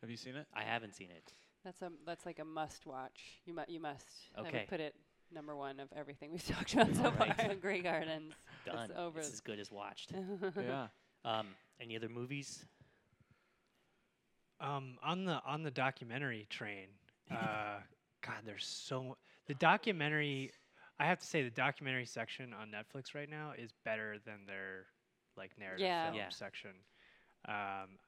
[0.00, 0.46] Have you seen it?
[0.54, 1.32] I haven't seen it.
[1.64, 3.40] That's a that's like a must watch.
[3.46, 4.06] You mu- you must.
[4.36, 4.50] I Okay.
[4.60, 4.94] would put it
[5.32, 7.36] number one of everything we've talked about so Alright.
[7.40, 7.54] far.
[7.54, 8.34] Grey Gardens.
[8.66, 8.90] Done.
[8.90, 9.20] It's over.
[9.20, 10.12] It's as good as watched.
[10.56, 10.88] yeah.
[11.24, 11.46] Um,
[11.80, 12.64] any other movies?
[14.62, 16.88] Um, on the on the documentary train,
[17.30, 17.80] uh,
[18.24, 20.52] God, there's so the documentary.
[21.00, 24.86] I have to say, the documentary section on Netflix right now is better than their
[25.36, 26.04] like narrative Yeah.
[26.04, 26.28] film Yeah.
[26.28, 26.70] section.
[27.48, 27.98] Um,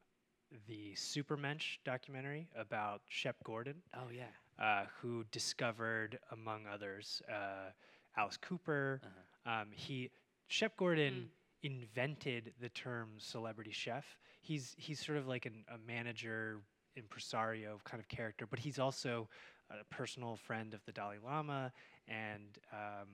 [0.68, 4.28] the Supermensch documentary about Shep Gordon, Oh yeah.
[4.64, 7.70] uh, who discovered, among others, uh,
[8.16, 9.00] Alice Cooper.
[9.02, 9.62] Uh-huh.
[9.62, 10.10] Um, he
[10.46, 11.30] Shep Gordon
[11.64, 14.04] invented the term celebrity chef.
[14.40, 16.60] He's he's sort of like an, a manager,
[16.96, 19.28] impresario kind of character, but he's also
[19.70, 21.72] a personal friend of the Dalai Lama,
[22.06, 23.08] and um,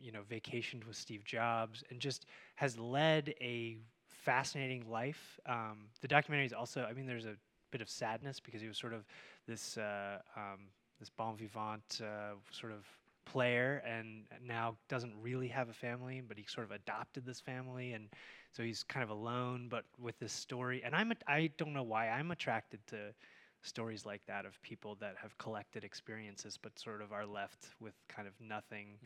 [0.00, 5.38] you know vacationed with Steve Jobs, and just has led a fascinating life.
[5.46, 7.36] Um, the documentary is also, I mean, there's a
[7.70, 9.04] bit of sadness because he was sort of
[9.46, 12.86] this uh, um, this bon vivant uh, sort of
[13.32, 17.92] player, and now doesn't really have a family, but he sort of adopted this family,
[17.92, 18.08] and
[18.52, 20.82] so he's kind of alone, but with this story.
[20.84, 23.14] And I'm a, I don't know why I'm attracted to
[23.62, 27.94] stories like that of people that have collected experiences, but sort of are left with
[28.08, 28.98] kind of nothing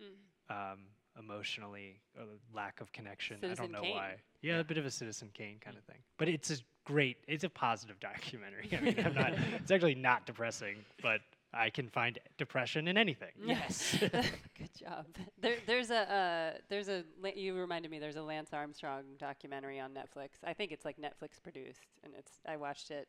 [0.00, 0.72] Mm.
[0.72, 0.78] um,
[1.18, 3.36] emotionally, or lack of connection.
[3.42, 3.94] I don't know Kane.
[3.94, 4.14] why.
[4.40, 5.98] Yeah, a bit of a Citizen Kane kind of thing.
[6.16, 7.18] But it's a great.
[7.28, 8.70] It's a positive documentary.
[8.72, 9.32] I mean, I'm not.
[9.60, 11.20] It's actually not depressing, but
[11.54, 13.30] I can find depression in anything.
[13.44, 13.96] Yes.
[14.00, 15.06] Good job.
[15.40, 17.98] There, there's a uh, there's a you reminded me.
[17.98, 20.30] There's a Lance Armstrong documentary on Netflix.
[20.44, 23.08] I think it's like Netflix produced, and it's I watched it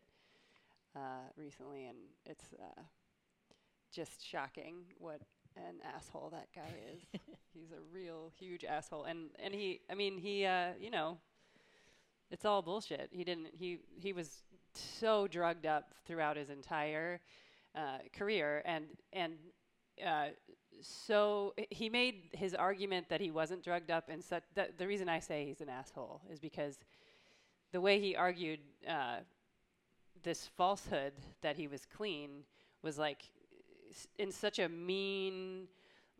[0.95, 2.81] uh, recently, and it's uh,
[3.93, 5.21] just shocking what
[5.55, 7.21] an asshole that guy is.
[7.53, 11.17] He's a real huge asshole, and and he I mean he uh, you know
[12.31, 13.09] it's all bullshit.
[13.11, 17.21] He didn't he he was so drugged up throughout his entire
[17.75, 19.33] uh, career, and and
[20.05, 20.27] uh,
[20.81, 25.07] so he made his argument that he wasn't drugged up and such that the reason
[25.09, 26.79] I say he's an asshole is because
[27.71, 29.17] the way he argued uh,
[30.23, 32.43] this falsehood that he was clean
[32.81, 33.23] was like
[33.89, 35.67] s- in such a mean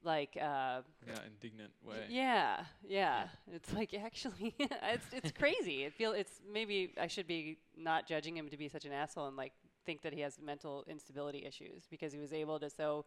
[0.04, 2.06] like uh, Yeah, indignant way.
[2.10, 3.28] yeah, yeah.
[3.52, 5.84] It's like actually, it's it's crazy.
[5.84, 9.28] It feel it's maybe I should be not judging him to be such an asshole
[9.28, 9.54] and like
[9.86, 13.06] think that he has mental instability issues because he was able to so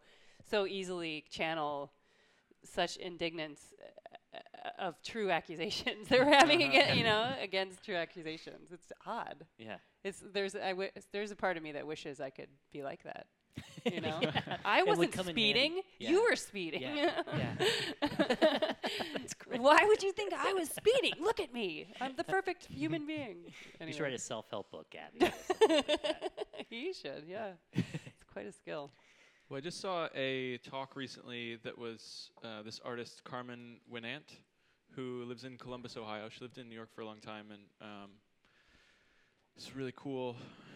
[0.49, 1.91] so easily channel
[2.63, 3.73] such indignance
[4.33, 4.39] uh,
[4.79, 8.71] of true accusations they were having against you know against true accusations.
[8.71, 9.45] It's odd.
[9.57, 9.77] yeah.
[10.03, 13.03] It's there's I w- there's a part of me that wishes I could be like
[13.03, 13.27] that.
[13.91, 14.57] You know, Yeah.
[14.65, 15.41] I wasn't come in handy.
[15.41, 15.81] speeding.
[15.99, 16.09] Yeah.
[16.11, 16.81] You were speeding.
[16.81, 17.21] Yeah,
[18.01, 18.75] great.
[19.57, 21.13] Why would you think I was speeding?
[21.19, 21.87] Look at me.
[22.01, 23.37] I'm the perfect human being.
[23.85, 25.31] You should write a self-help book, Gaby.
[26.69, 27.51] he should, yeah.
[27.73, 28.91] It's quite a skill.
[29.49, 34.35] Well, I just saw a talk recently that was uh, this artist Carmen Winant,
[34.91, 36.27] who lives in Columbus, Ohio.
[36.29, 38.09] She lived in New York for a long time, and um,
[39.55, 40.35] this really cool,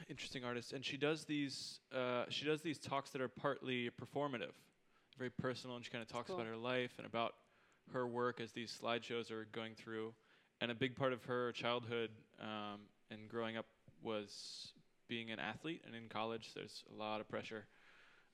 [0.09, 0.71] interesting artist.
[0.71, 4.53] And she does these uh, she does these talks that are partly performative,
[5.17, 6.37] very personal, and she kind of talks cool.
[6.37, 7.33] about her life and about
[7.93, 10.13] her work as these slideshows are going through.
[10.61, 13.65] And a big part of her childhood um, and growing up
[14.03, 14.73] was
[15.07, 15.81] being an athlete.
[15.85, 17.65] And in college, there's a lot of pressure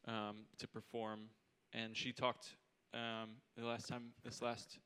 [0.08, 1.22] um, to perform.
[1.74, 2.56] And she talked
[2.94, 4.80] um, the last time, this last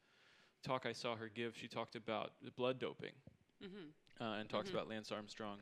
[0.63, 3.13] talk I saw her give, she talked about the blood doping
[3.63, 3.89] Mm-hmm.
[4.19, 4.73] uh, and talks Mhm.
[4.73, 5.59] about Lance Armstrong,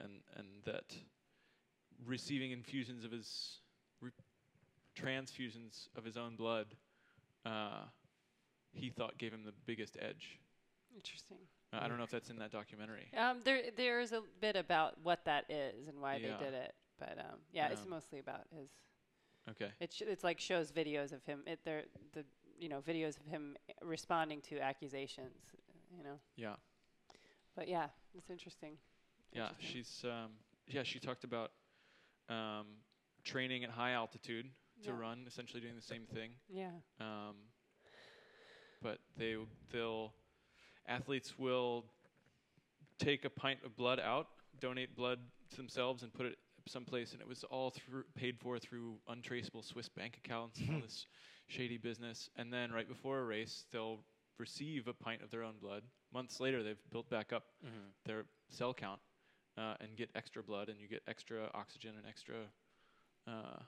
[0.00, 0.94] and and that
[2.06, 3.60] receiving infusions of his
[4.00, 4.10] re-
[4.96, 6.66] transfusions of his own blood,
[7.46, 7.84] uh,
[8.72, 10.38] he thought gave him the biggest edge.
[10.94, 11.38] Interesting.
[11.72, 13.08] Uh, I don't know if that's in that documentary.
[13.16, 16.36] Um, there, there's a bit about what that is and why Yeah.
[16.38, 18.68] they did it, but um, yeah, it's mostly about his.
[19.50, 19.70] Okay.
[19.80, 21.42] It sh- it's like shows videos of him.
[21.46, 22.24] It there the
[22.58, 25.32] you know videos of him responding to accusations.
[25.96, 26.54] You know, Yeah.
[27.56, 28.74] but yeah, it's interesting.
[29.32, 29.48] Yeah.
[29.50, 29.72] Interesting.
[29.82, 30.32] She's um,
[30.68, 30.82] yeah.
[30.82, 31.52] She talked about
[32.28, 32.66] um,
[33.24, 34.46] training at high altitude
[34.82, 34.98] to Yeah.
[34.98, 36.32] run, essentially doing the same thing.
[36.48, 36.70] Yeah.
[37.00, 37.36] Um,
[38.82, 39.36] but they
[39.72, 40.12] they'll
[40.86, 41.84] athletes will
[42.98, 44.28] take a pint of blood out,
[44.60, 45.18] donate blood
[45.50, 49.62] to themselves, and put it someplace, and it was all through paid for through untraceable
[49.62, 51.06] Swiss bank accounts and all this
[51.46, 52.28] shady business.
[52.36, 54.00] And then right before a race, they'll
[54.38, 55.82] receive a pint of their own blood.
[56.12, 57.90] Months later, they've built back up Mhm.
[58.04, 59.00] their cell count
[59.56, 62.36] uh, and get extra blood, and you get extra oxygen and extra
[63.26, 63.58] uh,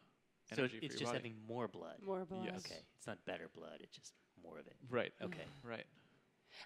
[0.55, 1.19] So energy it's for just your body.
[1.19, 1.97] having more blood.
[2.05, 2.45] More blood.
[2.45, 2.65] Yes.
[2.67, 4.77] Okay, it's not better blood; it's just more of it.
[4.91, 5.45] right, Okay.
[5.65, 5.85] right.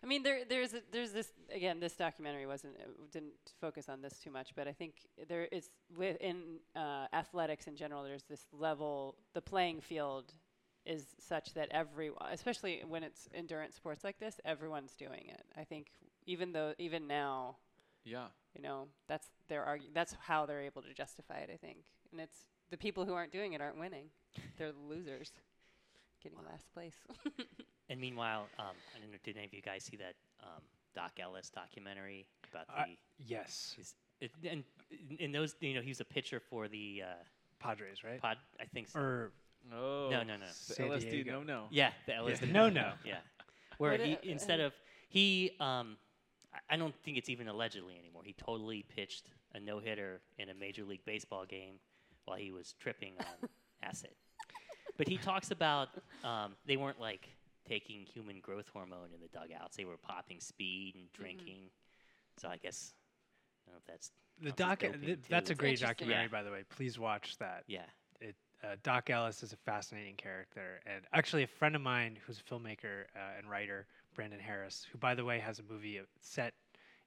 [0.02, 1.78] I mean, there, there's, a, there's this again.
[1.78, 4.94] This documentary wasn't uh, didn't focus on this too much, but I think
[5.28, 8.02] there is within uh, athletics in general.
[8.02, 9.14] There's this level.
[9.32, 10.32] The playing field
[10.84, 15.42] is such that every, especially when it's endurance sports like this, everyone's doing it.
[15.56, 15.86] I think
[16.26, 17.56] even though even now,
[18.04, 18.26] Yeah.
[18.56, 21.50] you know, that's their argu- That's how they're able to justify it.
[21.52, 21.78] I think,
[22.10, 22.38] and it's
[22.70, 24.06] the people who aren't doing it aren't winning.
[24.58, 25.32] They're the losers,
[26.28, 26.94] getting last place.
[27.88, 30.60] And meanwhile, um, I don't know, did any of you guys see that um,
[30.96, 32.72] Doc Ellis documentary about the?
[32.80, 34.64] I- yes, his, it, and
[35.08, 37.14] in- in those, you know, he was a pitcher for the uh,
[37.60, 38.20] Padres, right?
[38.20, 38.38] pod.
[38.60, 38.98] I think so.
[38.98, 39.32] or
[39.72, 40.08] Oh.
[40.10, 40.46] no, no, no.
[40.46, 41.30] The San LSD, Diego.
[41.34, 41.64] no, no.
[41.70, 42.40] Yeah, the Ellis.
[42.42, 42.50] Yeah.
[42.50, 42.90] No, no.
[43.04, 43.18] Yeah,
[43.78, 44.72] where What, he uh, instead of
[45.08, 45.96] he, um,
[46.52, 48.22] I- I don't think it's even allegedly anymore.
[48.24, 51.74] He totally pitched a no hitter in a major league baseball game
[52.24, 53.48] while he was tripping on
[53.84, 54.10] acid.
[54.96, 55.88] But he talks about
[56.24, 57.28] um, they weren't like
[57.68, 59.76] taking human growth hormone in the dugouts.
[59.76, 61.70] They were popping speed and drinking.
[62.38, 62.94] So I guess
[63.66, 64.80] I don't know if that's the doc.
[64.80, 66.28] doping th- that's a great documentary, Yeah.
[66.28, 66.64] by the way.
[66.68, 67.64] Please watch that.
[67.66, 67.80] yeah.
[68.20, 72.40] it, uh, Doc Ellis is a fascinating character, and actually a friend of mine who's
[72.40, 76.02] a filmmaker uh, and writer, Brandon Harris, who by the way has a movie uh,
[76.20, 76.54] set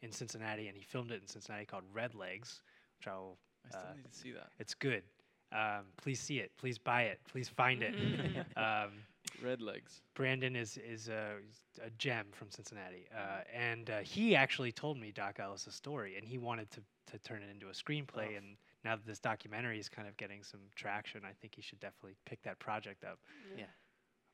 [0.02, 2.62] in Cincinnati, and he filmed it in Cincinnati called Redlegs,
[2.98, 3.38] which I'll.
[3.66, 4.50] I still Uh, need to see that.
[4.60, 5.04] It's good.
[5.52, 6.52] Um, please see it.
[6.58, 7.20] Please buy it.
[7.30, 7.96] Please find it.
[8.58, 8.92] um,
[9.44, 10.02] Redlegs.
[10.16, 11.36] Brandon is is a,
[11.84, 16.26] a gem from Cincinnati, uh, and uh, he actually told me Doc Ellis' story, and
[16.28, 16.82] he wanted to
[17.12, 18.34] to turn it into a screenplay.
[18.34, 18.38] Oh.
[18.38, 21.80] And now that this documentary is kind of getting some traction, I think he should
[21.80, 23.20] definitely pick that project up.
[23.58, 23.66] Yeah.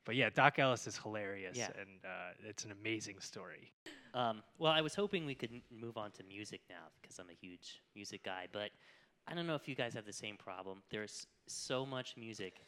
[0.04, 1.70] But yeah, Doc Ellis is hilarious, Yeah.
[1.80, 3.72] and uh, it's an amazing story.
[4.14, 7.28] Um, well, I was hoping we could n- move on to music now because I'm
[7.28, 8.70] a huge music guy, but
[9.28, 10.82] I don't know if you guys have the same problem.
[10.90, 12.60] There's so much music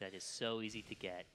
[0.00, 1.26] that is so easy to get,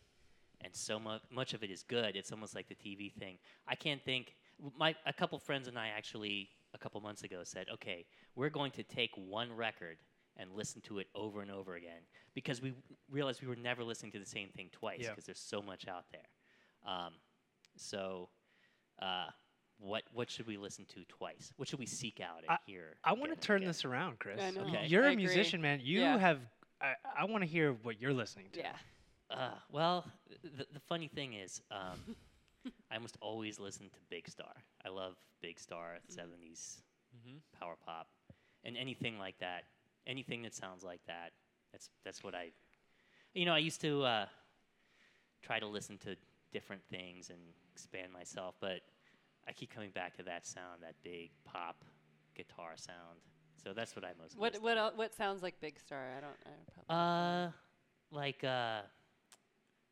[0.62, 2.16] and so mu- much of it is good.
[2.16, 3.38] It's almost like the TV thing.
[3.68, 4.36] I can't think.
[4.78, 8.06] My a couple friends and I actually a couple months ago said, "Okay,
[8.36, 9.98] we're going to take one record."
[10.38, 12.00] And listen to it over and over again
[12.34, 12.74] because we
[13.12, 15.10] realized we were never listening to the same thing twice Yeah.
[15.10, 16.30] because there's so much out there.
[16.90, 17.16] Um,
[17.76, 18.30] so,
[19.02, 19.26] uh,
[19.80, 21.52] what what should we listen to twice?
[21.58, 22.96] What should we seek out and hear?
[23.04, 24.42] I want to turn this around, Chris.
[24.42, 24.62] I know.
[24.62, 24.86] Okay.
[24.88, 25.24] You're I a agree.
[25.26, 25.80] musician, man.
[25.82, 26.18] You Yeah.
[26.18, 26.40] have.
[26.82, 28.60] I, I want to hear what you're listening to.
[28.60, 28.72] Yeah.
[29.30, 30.06] Uh, well,
[30.44, 32.16] the, the funny thing is, um,
[32.92, 34.52] I almost always listen to Big Star.
[34.86, 36.78] I love Big Star, 70s
[37.28, 37.38] Mm-hmm.
[37.60, 38.08] power pop,
[38.64, 39.64] and anything like that.
[40.06, 41.32] Anything that sounds like that.
[41.72, 42.52] That's that's what I.
[43.34, 44.26] You know, I used to uh,
[45.42, 46.16] try to listen to
[46.54, 47.40] different things and
[47.74, 48.82] expand myself, but
[49.50, 51.84] I keep coming back to that sound, that big pop
[52.36, 53.18] guitar sound.
[53.64, 54.38] So that's what I most.
[54.38, 56.14] What what el- what sounds like Big Star?
[56.16, 56.38] I don't.
[56.46, 56.52] I
[56.86, 57.52] probably Uh,
[58.12, 58.82] like uh,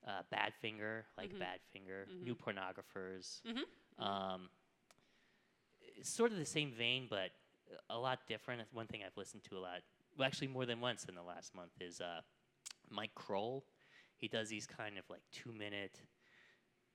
[0.08, 1.40] uh, Badfinger, like Mhm.
[1.42, 2.22] Badfinger, Mhm.
[2.22, 3.42] New Pornographers.
[3.44, 3.66] Mhm.
[4.02, 4.50] Um,
[6.04, 7.32] sort of the same vein, but
[7.90, 8.62] a lot different.
[8.72, 9.82] One thing I've listened to a lot,
[10.16, 12.22] well, actually more than once in the last month, is uh,
[12.90, 13.64] Mike Krol.
[14.18, 16.00] He does these kind of like two-minute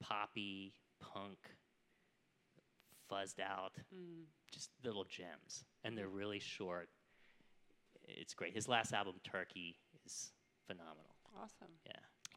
[0.00, 1.38] poppy punk,
[3.12, 4.24] fuzzed out, Mm.
[4.50, 6.88] just little gems, and they're really short.
[8.04, 8.54] It's great.
[8.54, 10.32] His last album, Turkey, is
[10.66, 11.14] phenomenal.
[11.40, 11.68] Awesome.
[11.86, 11.92] Yeah.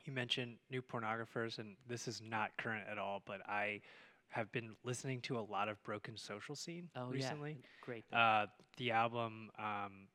[0.06, 3.82] You mentioned new pornographers, and this is not current at all, but I
[4.30, 7.58] have been listening to a lot of Broken Social Scene recently.
[7.58, 7.70] Oh, yeah.
[7.82, 8.06] Great.
[8.14, 10.08] Uh, the album, um,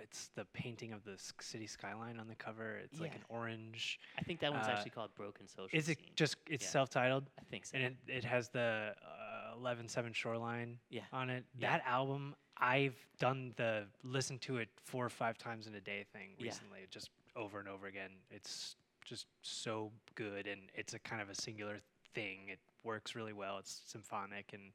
[0.00, 2.76] it's the painting of the s- city skyline on the cover.
[2.78, 4.00] It's like an orange.
[4.18, 6.10] I think that one's uh, actually called Broken Social Is it Scene.
[6.16, 6.70] just it's Yeah.
[6.70, 7.76] self-titled, I think so.
[7.76, 9.21] and it, it has the uh,
[9.62, 11.02] 11-7 shoreline Yeah.
[11.12, 11.44] on it.
[11.54, 11.78] Yeah.
[11.78, 16.04] That album, I've done the listen to it four or five times in a day
[16.12, 16.44] thing Yeah.
[16.46, 18.10] recently, just over and over again.
[18.30, 21.80] It's just so good, and it's a kind of a singular
[22.14, 22.48] thing.
[22.48, 23.58] It works really well.
[23.58, 24.72] It's symphonic, and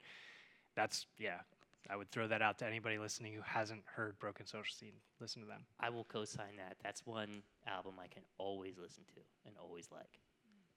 [0.75, 1.41] that's yeah.
[1.89, 4.99] I would throw that out to anybody listening who hasn't heard Broken Social Scene.
[5.21, 5.65] Listen to them.
[5.79, 6.75] I will co-sign that.
[6.83, 10.19] That's one album I can always listen to and always like.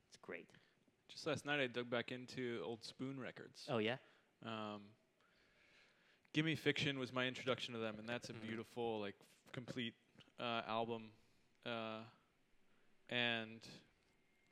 [0.06, 0.48] It's great.
[1.20, 3.66] Just last night, I dug back into old Spoon records.
[3.68, 3.96] Oh yeah.
[4.42, 4.80] Um,
[6.32, 8.40] Gimme Fiction was my introduction to them, and that's a Mhm.
[8.40, 9.92] beautiful, like, f- complete
[10.38, 11.12] uh, album.
[11.66, 12.04] Uh,
[13.10, 13.60] and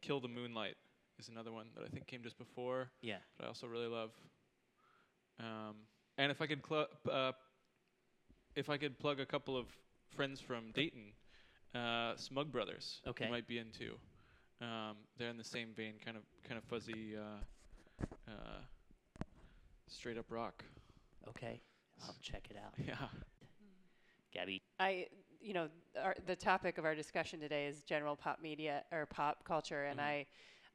[0.02, 0.76] Kill the Moonlight
[1.18, 3.22] is another one that I think came just before, Yeah.
[3.38, 4.12] but I also really love.
[5.38, 5.86] Um,
[6.18, 7.32] and if I could cl- uh,
[8.54, 9.74] if I could plug a couple of
[10.10, 11.14] friends from Dayton,
[11.74, 13.24] uh, Smug Brothers, Okay.
[13.24, 13.98] you might be into.
[14.60, 18.60] Um, they're in the same vein, kind of kind of fuzzy, uh, uh,
[19.86, 20.64] straight up rock.
[21.28, 21.60] Okay.
[22.04, 22.72] I'll check it out.
[22.86, 22.96] Yeah.
[24.32, 24.60] Gaby.
[24.78, 25.06] I,
[25.40, 25.68] you know,
[26.02, 29.98] our, the topic of our discussion today is general pop media or pop culture, and
[29.98, 30.02] Mhm.
[30.02, 30.26] I,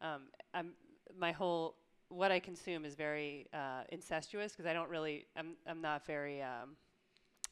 [0.01, 0.21] um,
[0.53, 0.73] I'm
[1.17, 1.75] my whole
[2.09, 6.41] what I consume is very uh, incestuous because I don't really, I'm I'm not very
[6.41, 6.75] um,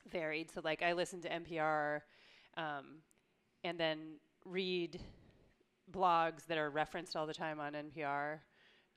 [0.09, 0.51] varied.
[0.51, 2.01] So like I listen to NPR,
[2.57, 3.01] um,
[3.63, 4.99] and then read
[5.91, 8.39] blogs that are referenced all the time on NPR.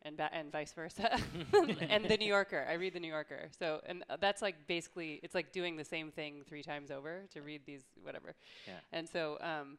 [0.06, 1.18] And, ba- and vice versa,
[1.88, 2.66] and the New Yorker.
[2.68, 3.48] I read the New Yorker.
[3.58, 7.22] So, and uh, that's like basically, it's like doing the same thing three times over
[7.32, 8.34] to read these whatever.
[8.66, 8.74] Yeah.
[8.92, 9.78] And so, um,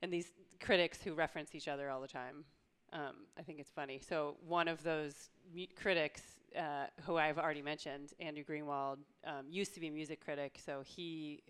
[0.00, 2.44] and these critics who reference each other all the time.
[2.92, 4.00] Um, I think it's funny.
[4.06, 6.22] So one of those mu- critics,
[6.56, 10.58] uh, who I've already mentioned, Andrew Greenwald, um, used to be a music critic.
[10.64, 11.42] So he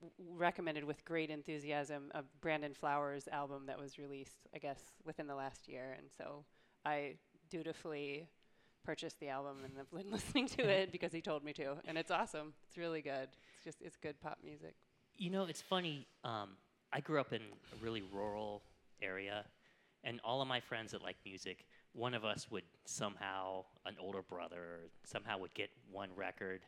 [0.00, 5.26] w- recommended with great enthusiasm a Brandon Flowers album that was released, I guess, within
[5.26, 5.96] the last year.
[5.96, 6.44] And so
[6.84, 7.14] I
[7.48, 8.28] dutifully
[8.84, 11.76] purchased the album and have been listening to it because he told me to.
[11.86, 12.52] And it's awesome.
[12.68, 13.28] It's really good.
[13.56, 14.74] It's just it's good pop music.
[15.16, 16.06] You know, it's funny.
[16.24, 16.50] Um,
[16.92, 18.62] I grew up in a really rural
[19.02, 19.44] area,
[20.04, 24.22] and all of my friends that like music, one of us would somehow, an older
[24.22, 26.60] brother, somehow would get one record,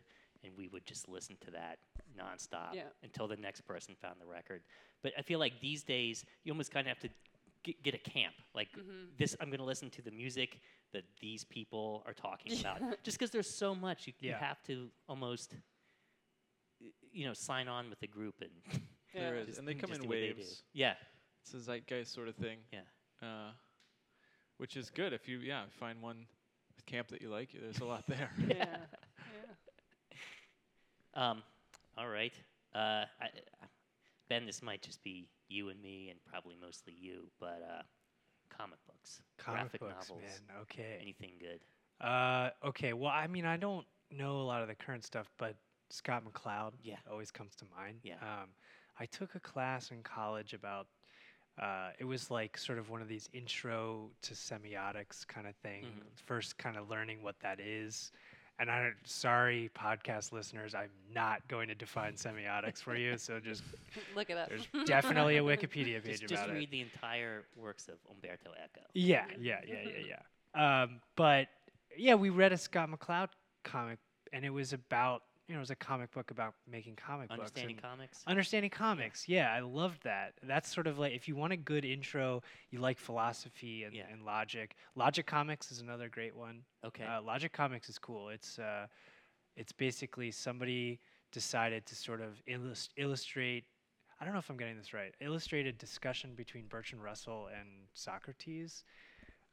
[0.44, 1.78] and we would just listen to that
[2.18, 2.82] nonstop Yeah.
[3.02, 4.62] until the next person found the record.
[5.02, 7.08] But I feel like these days you almost kind of have to
[7.62, 8.34] get, get a camp.
[8.54, 9.06] Like Mm-hmm.
[9.18, 10.60] this, I'm going to listen to the music
[10.92, 12.80] that these people are talking about.
[13.04, 15.54] Just because there's so much, you, you have to almost,
[17.12, 18.50] you know, sign on with the group and
[19.14, 19.30] Yeah.
[19.32, 20.62] is, just- and they come just in do they waves.
[20.72, 20.94] Yeah,
[21.42, 22.58] It's a zeitgeist sort of thing.
[22.72, 22.80] yeah.
[23.22, 23.50] Uh,
[24.58, 26.26] which is good if you yeah find one
[26.87, 27.50] camp that you like.
[27.58, 28.30] There's a lot there.
[28.48, 28.56] yeah.
[28.56, 28.76] yeah.
[31.14, 31.42] Um,
[31.98, 32.32] all right.
[32.74, 33.26] Uh, I,
[33.62, 33.66] uh,
[34.30, 37.82] ben, this might just be you and me, and probably mostly you, but uh,
[38.48, 40.56] comic books, Comic graphic books, novels, man.
[40.62, 40.98] Okay.
[41.02, 41.61] anything good.
[42.06, 42.94] Uh, okay.
[42.94, 45.56] Well, I mean, I don't know a lot of the current stuff, but
[45.90, 46.96] Scott McCloud Yeah.
[47.11, 47.98] always comes to mind.
[48.02, 48.14] Yeah.
[48.22, 48.48] Um,
[48.98, 50.87] I took a class in college about.
[51.60, 55.84] Uh, it was like sort of one of these intro to semiotics kind of thing.
[55.84, 56.02] Mhm.
[56.24, 58.10] First, kind of learning what that is.
[58.58, 63.16] And I'm sorry, podcast listeners, I'm not going to define semiotics for you.
[63.18, 63.62] So just
[64.14, 64.48] Look it up.
[64.48, 66.52] there's definitely a Wikipedia page Just, just about it.
[66.52, 68.86] Just read the entire works of Umberto Eco.
[68.94, 70.16] Yeah, yeah, yeah, yeah,
[70.54, 70.82] yeah.
[70.82, 71.48] Um, but
[71.96, 73.28] yeah, we read a Scott McCloud
[73.64, 73.98] comic,
[74.32, 77.76] and it was about you know it was a comic book about making comic Understanding
[77.76, 77.85] books.
[77.85, 78.24] and comics.
[78.26, 80.35] Understanding comics, yeah, I loved that.
[80.42, 84.05] That's sort of like if you want a good intro, you like philosophy and, Yeah.
[84.11, 84.76] and logic.
[84.96, 86.62] Logicomix is another great one.
[86.85, 87.05] Okay.
[87.05, 88.28] Uh, Logicomix is cool.
[88.28, 88.87] It's uh,
[89.57, 91.00] it's basically somebody
[91.33, 93.64] decided to sort of illus- illustrate.
[94.20, 95.12] I don't know if I'm getting this right.
[95.20, 98.85] Illustrate a discussion between Bertrand Russell and Socrates,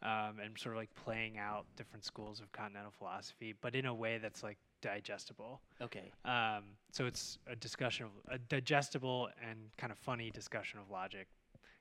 [0.04, 3.93] um, and sort of like playing out different schools of continental philosophy, but in a
[3.93, 5.61] way that's like digestible.
[5.81, 6.11] okay.
[6.25, 11.27] Um, so it's a discussion of a digestible and kind of funny discussion of logic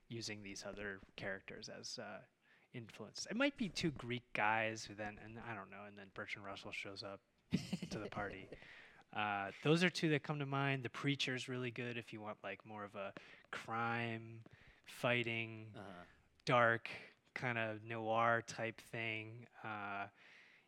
[0.07, 2.19] using these other characters as uh,
[2.73, 3.27] influence.
[3.29, 6.45] It might be two Greek guys who then, and I don't know, and then Bertrand
[6.45, 7.19] Russell shows up
[7.89, 8.47] to the party.
[9.11, 10.83] Uh, those are two that come to mind.
[10.83, 13.11] The Preacher's really good if you want like more of a
[13.49, 14.41] crime,
[14.85, 15.81] fighting, Uh,
[16.45, 16.87] dark
[17.33, 19.47] kind of noir type thing.
[19.63, 20.05] Uh,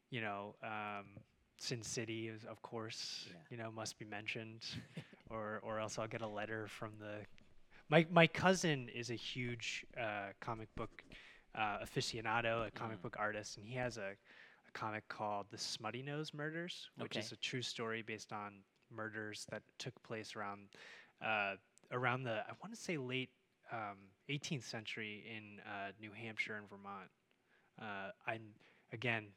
[0.10, 1.06] you know, um,
[1.62, 3.38] Sin City is of course, Yeah.
[3.52, 4.66] you know, must be mentioned,
[5.30, 7.26] or or else I'll get a letter from the.
[7.90, 11.04] My my cousin is a huge uh, comic book
[11.56, 13.02] uh, aficionado, a comic Mhm.
[13.02, 14.12] book artist, and he has a,
[14.68, 17.26] a comic called The Smutty Nose Murders, which Okay.
[17.26, 20.70] is a true story based on murders that took place around
[21.22, 21.56] uh,
[21.92, 23.30] around the I want to say late
[23.72, 23.98] um,
[24.30, 27.10] 18th century in uh, New Hampshire and Vermont.
[27.82, 28.40] Uh, I
[28.94, 29.28] again,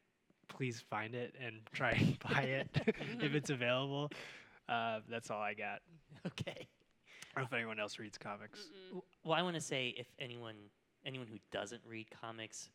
[0.48, 2.68] please find it and try and buy it
[3.20, 4.10] if it's available.
[4.68, 5.80] Uh, that's all I got.
[6.26, 6.68] okay.
[7.36, 8.60] I don't know if anyone else reads comics.
[8.94, 9.02] Mm-mm.
[9.24, 10.54] Well, I want to say if anyone
[11.04, 12.70] anyone who doesn't read comics,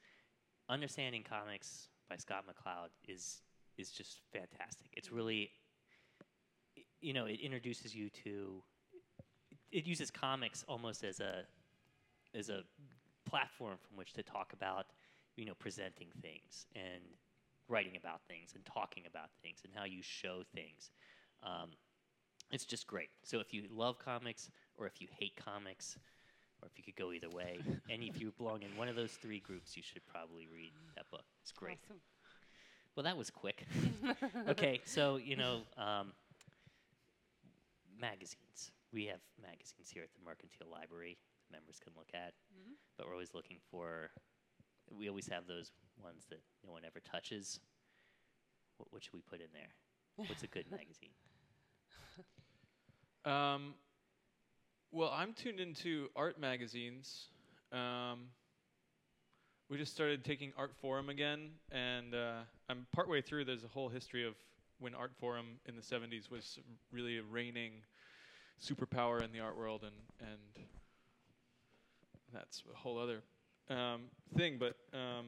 [0.69, 3.41] understanding comics by Scott McCloud is
[3.77, 4.87] is just fantastic.
[4.93, 5.51] It's really,
[6.99, 8.61] you know, it introduces you to.
[9.71, 11.43] It uses comics almost as a
[12.35, 12.63] as a
[13.29, 14.87] platform from which to talk about,
[15.35, 17.03] you know, presenting things and
[17.69, 20.91] writing about things and talking about things and how you show things.
[21.43, 21.69] Um,
[22.51, 23.09] it's just great.
[23.23, 25.97] So if you love comics or if you hate comics,
[26.61, 29.11] or if you could go either way, and if you belong in one of those
[29.13, 31.23] three groups, you should probably read that book.
[31.41, 31.77] It's great.
[31.85, 32.01] Awesome.
[32.95, 33.65] Well, that was quick.
[34.49, 36.11] okay, so you know, um,
[37.99, 38.71] magazines.
[38.91, 41.17] We have magazines here at the Mercantile Library.
[41.51, 42.75] Members can look at, Mhm.
[42.97, 44.11] but we're always looking for.
[44.91, 45.71] We always have those
[46.03, 47.59] ones that no one ever touches.
[48.77, 49.73] What, what should we put in there?
[50.15, 51.09] What's a good magazine?
[53.25, 53.73] Um,
[54.91, 57.27] well, I'm tuned into art magazines.
[57.71, 58.29] Um,
[59.69, 63.45] we just started taking Art Forum again, and uh, I'm partway through.
[63.45, 64.33] There's a whole history of
[64.79, 66.57] when Art Forum in the 70s was
[66.91, 67.73] really a reigning
[68.59, 70.65] superpower in the art world, and and
[72.33, 73.21] that's a whole other
[73.69, 74.03] um,
[74.35, 74.57] thing.
[74.59, 75.27] But um,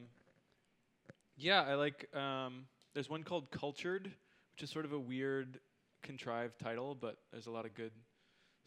[1.42, 2.08] yeah, I like.
[2.16, 5.60] Um, there's one called Cultured, which is sort of a weird
[6.04, 7.92] contrived title, but there's a lot of good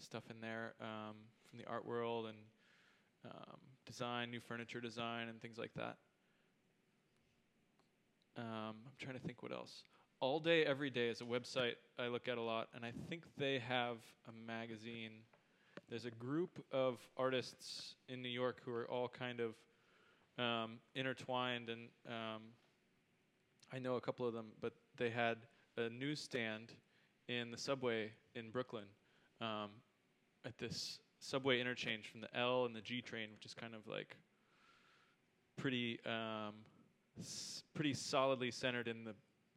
[0.01, 1.15] stuff in there um,
[1.49, 2.37] from the art world and
[3.27, 5.97] um, design, new furniture design, and things like that.
[8.37, 9.85] Um, I'm trying to think what else.
[10.21, 13.23] All Day Every Day is a website I look at a lot, and I think
[13.39, 13.99] they have
[14.29, 15.13] a magazine.
[15.89, 19.55] There's a group of artists in New York who are all kind of
[20.39, 22.43] um, intertwined, and um,
[23.73, 25.39] I know a couple of them, but they had
[25.77, 26.73] a newsstand
[27.29, 28.85] in the subway in Brooklyn
[29.41, 29.71] um,
[30.45, 33.87] at this subway interchange from the L and the G train, which is kind of
[33.87, 34.17] like
[35.57, 36.55] pretty um,
[37.19, 39.15] s- pretty solidly centered in the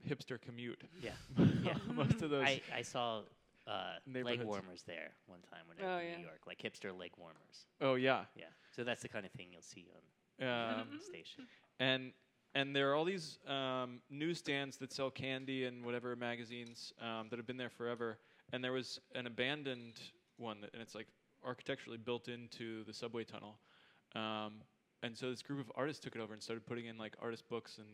[0.08, 0.82] hipster commute.
[1.01, 1.12] Yeah.
[1.64, 1.74] Yeah.
[1.93, 2.45] Most of those.
[2.45, 3.22] I, I saw
[3.68, 3.72] uh,
[4.05, 4.45] leg Neighborhoods.
[4.45, 6.18] warmers there one time when I Oh, was in yeah.
[6.18, 7.66] New York, like hipster leg warmers.
[7.82, 8.22] oh yeah.
[8.38, 8.45] Yeah.
[8.74, 9.88] So that's the kind of thing you'll see
[10.39, 11.45] on Um, the station.
[11.82, 12.12] and
[12.58, 17.38] and there are all these um, newsstands that sell candy and whatever magazines um, that
[17.38, 18.18] have been there forever.
[18.51, 19.99] And there was an abandoned
[20.38, 21.05] one, that, and it's like
[21.45, 23.60] architecturally built into the subway tunnel.
[24.16, 24.64] Um,
[25.03, 27.47] and so this group of artists took it over and started putting in like artist
[27.47, 27.86] books and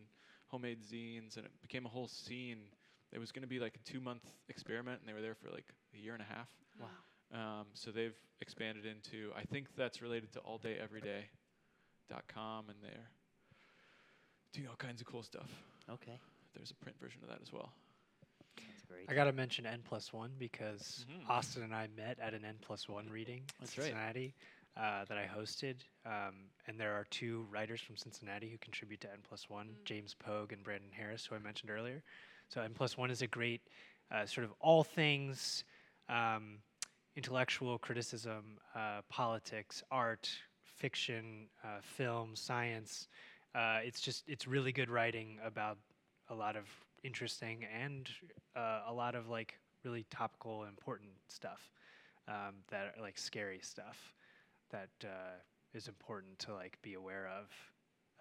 [0.46, 2.60] homemade zines, and it became a whole scene.
[3.12, 5.66] It was going to be like a two-month experiment, and they were there for like
[5.94, 6.48] a year and a half.
[6.80, 6.88] Wow.
[7.34, 13.10] Um, so they've expanded into, I think that's related to alldayeveryday.com, and they're
[14.54, 15.48] doing all kinds of cool stuff.
[15.90, 16.18] Okay.
[16.54, 17.72] There's a print version of that as well.
[18.56, 19.06] That's great.
[19.08, 21.28] I got to mention N plus one because Mhm.
[21.28, 23.86] Austin and I met at an N plus one reading in That's right.
[23.86, 24.34] Cincinnati
[24.76, 25.76] uh, that I hosted.
[26.06, 29.84] Um, and there are two writers from Cincinnati who contribute to N plus one Mm.
[29.84, 32.02] James Pogue and Brandon Harris, who I mentioned earlier.
[32.48, 33.62] So N plus one is a great
[34.10, 35.64] uh, sort of all things
[36.08, 36.62] um,
[37.16, 40.30] intellectual criticism, uh, politics, art,
[40.62, 43.08] fiction, uh, film, science.
[43.54, 45.78] Uh, it's just it's really good writing about
[46.28, 46.64] a lot of
[47.02, 48.10] interesting and
[48.56, 51.70] uh, a lot of like really topical important stuff
[52.28, 54.14] um, that are like scary stuff
[54.70, 55.36] that uh,
[55.74, 57.46] is important to like be aware of.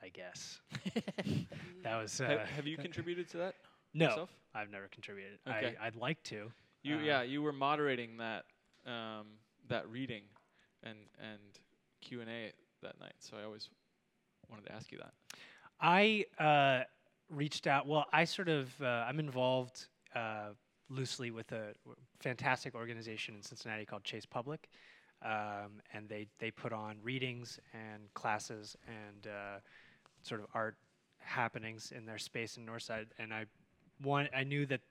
[0.01, 0.59] I guess
[1.83, 3.55] that was uh, Ha- have you contributed to that
[3.93, 4.07] no.
[4.09, 4.29] yourself?
[4.53, 5.39] I've never contributed.
[5.47, 5.75] Okay.
[5.79, 6.51] I, I'd like to.
[6.83, 8.43] You Uh, yeah, you were moderating that
[8.85, 9.27] um,
[9.69, 10.23] that reading
[10.83, 11.39] and and
[12.01, 13.13] Q and A that night.
[13.19, 13.69] So I always
[14.53, 15.13] wanted to ask you that.
[15.81, 16.83] I uh,
[17.29, 17.87] reached out.
[17.87, 20.49] Well, I sort of uh, I'm involved uh,
[20.89, 21.73] loosely with a
[22.19, 24.69] fantastic organization in Cincinnati called Chase Public,
[25.23, 29.59] um, and they they put on readings and classes and uh,
[30.21, 30.75] sort of art
[31.19, 33.07] happenings in their space in Northside.
[33.17, 33.45] And I
[34.01, 34.81] one I knew that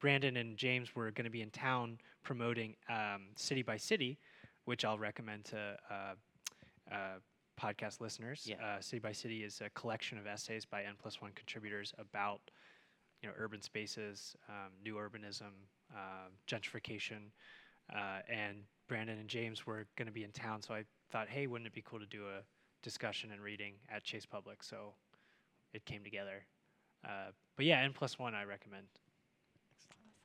[0.00, 4.18] Brandon and James were going to be in town promoting um, City by City,
[4.64, 5.94] which I'll recommend to uh,
[6.94, 6.96] uh,
[7.58, 8.42] podcast listeners.
[8.44, 8.56] Yeah.
[8.62, 12.40] Uh, City by City is a collection of essays by N plus one contributors about
[13.22, 15.52] you know urban spaces, um, new urbanism,
[15.94, 17.30] uh, gentrification,
[17.94, 21.46] uh, and Brandon and James were going to be in town, so I thought, hey,
[21.46, 22.42] wouldn't it be cool to do a
[22.82, 24.62] discussion and reading at Chase Public?
[24.62, 24.94] So
[25.72, 26.46] it came together.
[27.04, 28.86] Uh, but yeah, N plus one I recommend.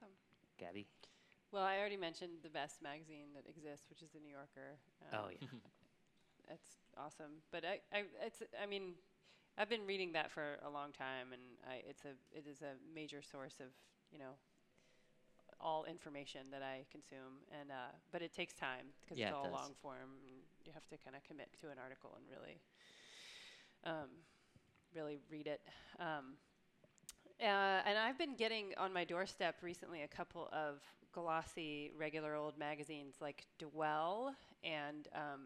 [0.01, 0.15] Awesome.
[0.57, 0.87] Gaby.
[1.51, 4.77] Well, I already mentioned the best magazine that exists, which is the New Yorker.
[5.13, 5.47] Oh Um, yeah.
[6.51, 7.41] It's awesome.
[7.51, 8.93] But I, I, it's, I mean,
[9.57, 12.75] I've been reading that for a long time, and I, it's a, it is a
[12.93, 13.67] major source of,
[14.11, 14.33] you know,
[15.59, 17.45] all information that I consume.
[17.59, 19.53] And uh, but it takes time because Yeah, it's all does.
[19.53, 20.19] long form.
[20.27, 22.59] And you have to kind of commit to an article and really,
[23.85, 24.09] um,
[24.95, 25.61] really read it.
[25.99, 26.35] Um,
[27.41, 30.79] uh, and I've been getting on my doorstep recently a couple of
[31.13, 34.33] glossy, regular old magazines like Dwell,
[34.63, 35.41] and um,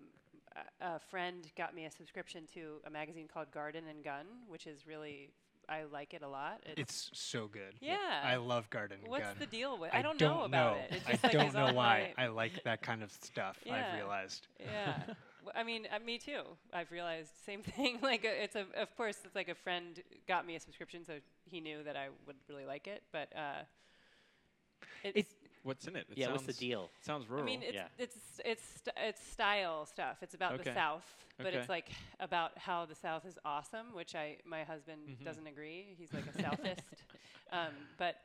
[0.82, 4.86] a, friend got me a subscription to a magazine called Garden and Gun, which is
[4.88, 5.32] really,
[5.70, 6.62] I like it a lot.
[6.78, 7.76] It's so good.
[7.82, 7.98] Yeah.
[8.24, 9.36] I love Garden What's Gun.
[9.38, 9.92] What's the deal with?
[9.94, 10.82] I I don't, know about know.
[10.90, 11.02] it.
[11.08, 12.14] I just, like, don't know why.
[12.18, 13.58] I like that kind of stuff.
[13.66, 13.76] Yeah.
[13.88, 14.48] I've realized.
[14.60, 15.04] yeah.
[15.56, 16.42] I mean, uh, me too.
[16.74, 18.00] I've realized same thing.
[18.02, 21.14] like, uh, it's a, of course, it's like a friend got me a subscription, so
[21.46, 23.04] he knew that I would really like it.
[23.14, 23.64] But uh,
[25.04, 25.34] it's, It's-
[25.64, 26.06] What's in it?
[26.12, 26.32] it yeah.
[26.32, 26.90] What's the sounds- deal?
[27.02, 27.44] Sounds rural.
[27.44, 27.88] I mean, it's yeah.
[27.98, 28.64] it's it's
[28.98, 30.18] it's style stuff.
[30.22, 31.06] It's about the South,
[31.38, 31.58] but Okay.
[31.58, 31.90] it's like
[32.20, 35.26] about how the South is awesome, which I my husband Mhm.
[35.26, 35.96] doesn't agree.
[35.98, 36.84] He's like a Southist,
[37.52, 38.16] um, but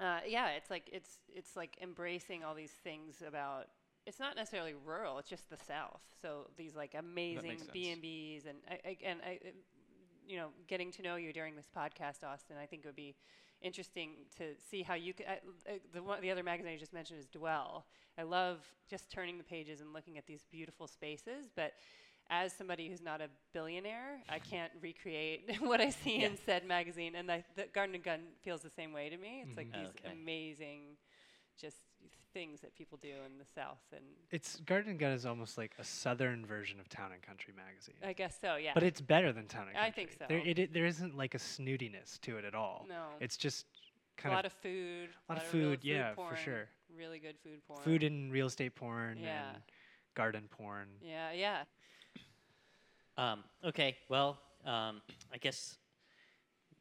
[0.00, 3.68] uh, yeah, it's like it's it's like embracing all these things about.
[4.04, 5.18] It's not necessarily rural.
[5.18, 6.00] It's just the South.
[6.20, 7.58] So these like amazing.
[7.72, 9.50] B and B's, and I, I, and I, uh,
[10.26, 13.14] you know, getting to know you during this podcast, Austin, I think it would be
[13.62, 15.26] interesting to see how you could.
[15.26, 17.86] Uh, uh, the one, the other magazine I just mentioned is Dwell.
[18.18, 18.58] I love
[18.90, 21.72] just turning the pages and looking at these beautiful spaces, but
[22.30, 27.14] as somebody who's not a billionaire, I can't recreate what I see in said magazine.
[27.16, 29.42] And the, the Garden and Gun feels the same way to me.
[29.46, 29.74] It's like Mhm.
[29.74, 30.12] these Okay.
[30.12, 30.96] amazing,
[31.60, 31.76] just
[32.32, 35.72] things that people do in the South, and It's Garden and Gun is almost like
[35.78, 37.94] a southern version of Town and Country magazine.
[38.04, 38.56] I guess so.
[38.56, 38.72] Yeah.
[38.74, 39.88] But it's better than Town and Country.
[39.88, 40.24] I think so.
[40.28, 42.86] There, it, it, there isn't like a snootiness to it at all.
[42.88, 43.04] no.
[43.20, 43.66] It's just
[44.16, 44.36] kind of.
[44.36, 45.08] a lot of of food.
[45.28, 46.68] A lot of real food, yeah, for sure.
[46.96, 47.80] Really good food porn.
[47.82, 49.48] food and real estate porn Yeah.
[49.54, 49.62] and
[50.14, 50.88] garden porn.
[51.00, 51.62] Yeah, yeah.
[53.16, 55.02] Um, okay, well, um,
[55.32, 55.76] I guess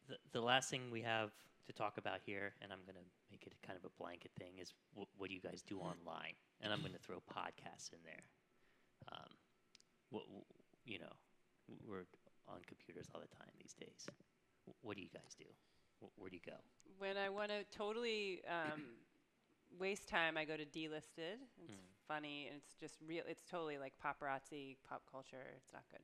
[0.08, 1.32] the, the last thing we have
[1.68, 4.60] to talk about here, and I'm going to make it kind of a blanket thing,
[4.60, 6.36] is wh- what do you guys do online?
[6.62, 8.24] And I'm going to throw podcasts in there.
[9.12, 9.32] Um,
[10.10, 10.24] what,
[10.86, 11.14] you know,
[11.88, 12.06] we're
[12.48, 14.06] on computers all the time these days.
[14.82, 15.46] What do you guys do?
[16.18, 16.58] where do you go?
[16.98, 18.82] When I want to totally um,
[19.80, 21.38] waste time, I go to Dlisted.
[21.64, 21.86] It's Mm.
[22.08, 23.24] funny and it's just real.
[23.28, 25.46] It's totally like paparazzi pop culture.
[25.56, 26.02] It's not good.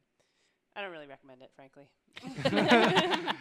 [0.77, 1.85] I don't really recommend it, frankly.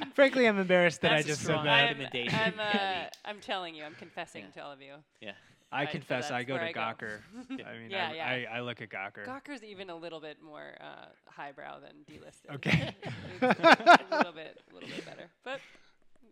[0.15, 1.91] Frankly, I'm embarrassed that That's I a just said strong that.
[1.91, 4.51] I'm, recommendation, I'm, uh, I'm telling you, I'm confessing Yeah.
[4.63, 4.95] to all of you.
[5.21, 5.33] Yeah.
[5.71, 6.81] I Right, so confess, I that's go where to I go.
[6.81, 7.19] Gawker.
[7.67, 8.47] I mean, Yeah, I, yeah.
[8.53, 9.27] I, I look at Gawker.
[9.27, 12.55] Gawker's even a little bit more uh, highbrow than Dlisted.
[12.55, 12.95] Okay.
[13.43, 15.61] it's a little bit, a little bit better, but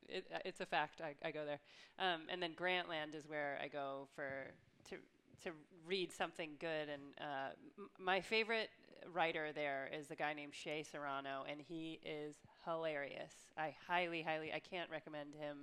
[0.09, 1.00] it, uh, it's a fact.
[1.02, 1.59] I, I go there,
[1.98, 4.46] um, and then Grantland is where I go for
[4.90, 4.96] to
[5.42, 5.50] to
[5.86, 6.88] read something good.
[6.88, 8.70] And uh, m- my favorite
[9.12, 13.32] writer there is a guy named Shea Serrano, and he is hilarious.
[13.57, 15.57] I highly, highly, I can't recommend him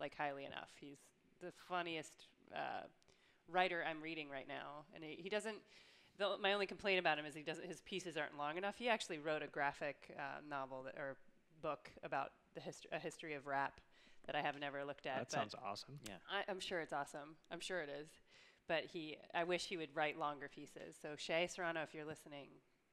[0.00, 0.70] like highly enough.
[0.80, 0.98] He's
[1.40, 2.86] the funniest uh,
[3.48, 5.56] writer I'm reading right now, and he, he doesn't.
[6.18, 7.66] The, my only complaint about him is he doesn't.
[7.66, 8.76] His pieces aren't long enough.
[8.76, 11.16] He actually wrote a graphic uh, novel that, or
[11.62, 13.80] book about the hist- a history of rap
[14.26, 15.18] that I have never looked at.
[15.18, 15.98] That sounds awesome.
[16.30, 17.36] I, I'm sure it's awesome.
[17.50, 18.08] I'm sure it is.
[18.68, 20.96] But he, I wish he would write longer pieces.
[21.00, 22.48] So Shea Serrano, if you're listening,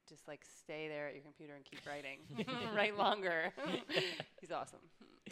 [0.07, 2.19] just like stay there at your computer and keep writing.
[2.76, 3.53] write longer.
[4.39, 4.80] He's awesome.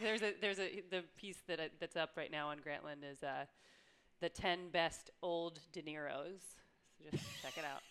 [0.02, 3.22] There's a there's a the piece that I, that's up right now on Grantland is
[3.24, 3.46] uh,
[4.22, 6.42] the ten best old De Niro's.
[6.98, 7.82] So just check it out.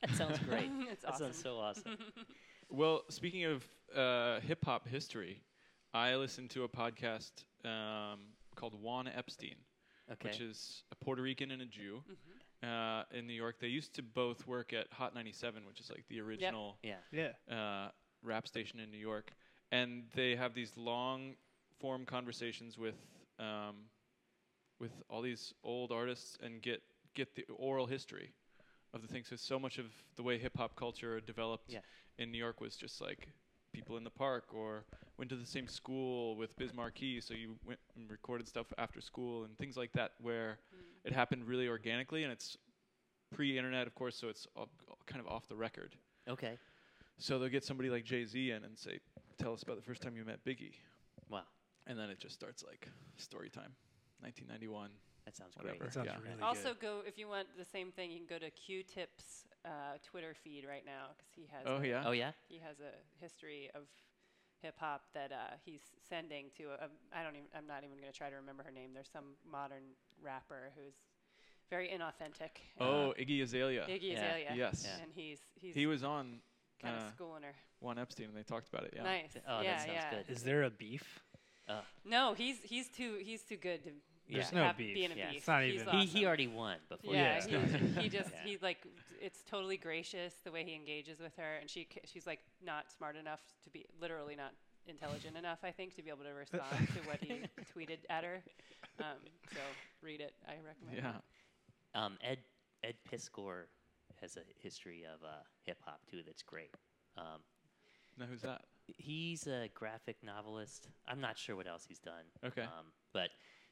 [0.00, 0.70] That sounds great.
[0.90, 1.26] it's that awesome.
[1.26, 1.96] sounds so awesome.
[2.68, 3.64] Well, speaking of
[3.96, 5.42] uh, hip hop history,
[5.92, 7.32] I listened to a podcast
[7.64, 8.20] um,
[8.54, 9.56] called Juan Epstein,
[10.12, 10.28] Okay.
[10.28, 12.68] which is a Puerto Rican and a Jew Mhm.
[12.68, 13.58] uh, in New York.
[13.60, 16.98] They used to both work at Hot 97, which is like the original yeah.
[17.12, 17.32] Yeah.
[17.48, 17.90] uh,
[18.22, 19.32] rap station in New York,
[19.70, 21.36] and they have these long
[21.78, 22.96] form conversations with
[23.38, 23.88] um,
[24.78, 26.82] with all these old artists and get
[27.14, 28.32] get the oral history
[28.92, 29.24] of the thing.
[29.24, 29.86] So so much of
[30.16, 31.80] the way hip hop culture developed Yeah.
[32.18, 33.32] in New York was just like
[33.72, 34.84] people in the park or
[35.20, 39.02] went to the same school with Biz Markie, so you went and recorded stuff after
[39.02, 40.78] school and things like that, where Mm.
[41.04, 42.56] it happened really organically and it's
[43.30, 45.94] pre-internet, of course, so it's all, all kind of off the record.
[46.26, 46.58] Okay.
[47.18, 48.98] So they'll get somebody like Jay Z in and say,
[49.36, 50.74] "Tell us about the first time you met Biggie,"
[51.28, 51.44] Wow.
[51.86, 53.76] and then it just starts like story time,
[54.20, 54.90] 1991.
[55.26, 55.76] That sounds Whatever.
[55.76, 55.86] great.
[55.88, 56.18] That sounds Yeah.
[56.30, 56.80] really Also, good.
[56.80, 58.10] go if you want the same thing.
[58.10, 61.66] You can go to Q-Tip's uh, Twitter feed right now because he has.
[61.66, 62.02] Oh a, yeah.
[62.06, 62.32] Oh yeah.
[62.48, 63.86] He has a history of
[64.62, 66.64] hip hop that uh, he's sending to.
[66.64, 67.48] A, I don't even.
[67.56, 68.90] I'm not even going to try to remember her name.
[68.94, 69.82] There's some modern
[70.22, 70.94] rapper who's
[71.70, 72.60] very inauthentic.
[72.80, 73.86] Oh, Iggy Azalea.
[73.88, 74.18] Iggy Yeah.
[74.24, 74.52] Azalea.
[74.56, 74.86] Yes.
[74.86, 75.02] Yeah.
[75.02, 76.40] And he's he's He was on
[76.82, 77.54] kind of uh, schooling her.
[77.80, 78.92] Juan Epstein, and they talked about it.
[78.96, 79.02] Yeah.
[79.04, 79.30] Nice.
[79.48, 80.10] Oh, that yeah, sounds yeah.
[80.10, 80.30] good.
[80.34, 81.20] Is there a beef?
[81.68, 83.90] Uh, No, he's he's too he's too good to
[84.30, 84.58] There's Yeah.
[84.58, 84.94] no have, beef.
[84.94, 85.28] be in a Yeah.
[85.30, 85.38] beef.
[85.38, 86.08] It's not He's even- he awesome.
[86.16, 87.14] he already won before.
[87.14, 87.66] Yeah, Yeah.
[87.66, 88.44] he, he just Yeah.
[88.44, 88.86] he like
[89.20, 92.90] it's totally gracious the way he engages with her, and she ca- she's like not
[92.90, 94.52] smart enough to be literally not
[94.86, 97.42] intelligent enough, I think, to be able to respond to what he
[97.76, 98.42] tweeted at her.
[98.98, 99.18] Um,
[99.52, 99.60] so
[100.02, 100.98] read it, I recommend.
[100.98, 101.04] it.
[101.04, 101.20] Yeah.
[101.94, 102.38] Um, Ed
[102.82, 103.64] Ed Piskor
[104.20, 106.22] has a history of uh, hip hop too.
[106.24, 106.74] That's great.
[107.16, 107.42] Um,
[108.18, 108.62] Now who's that?
[108.96, 110.88] he's a graphic novelist.
[111.06, 112.24] I'm not sure what else he's done.
[112.44, 112.62] Okay.
[112.62, 113.30] Um, but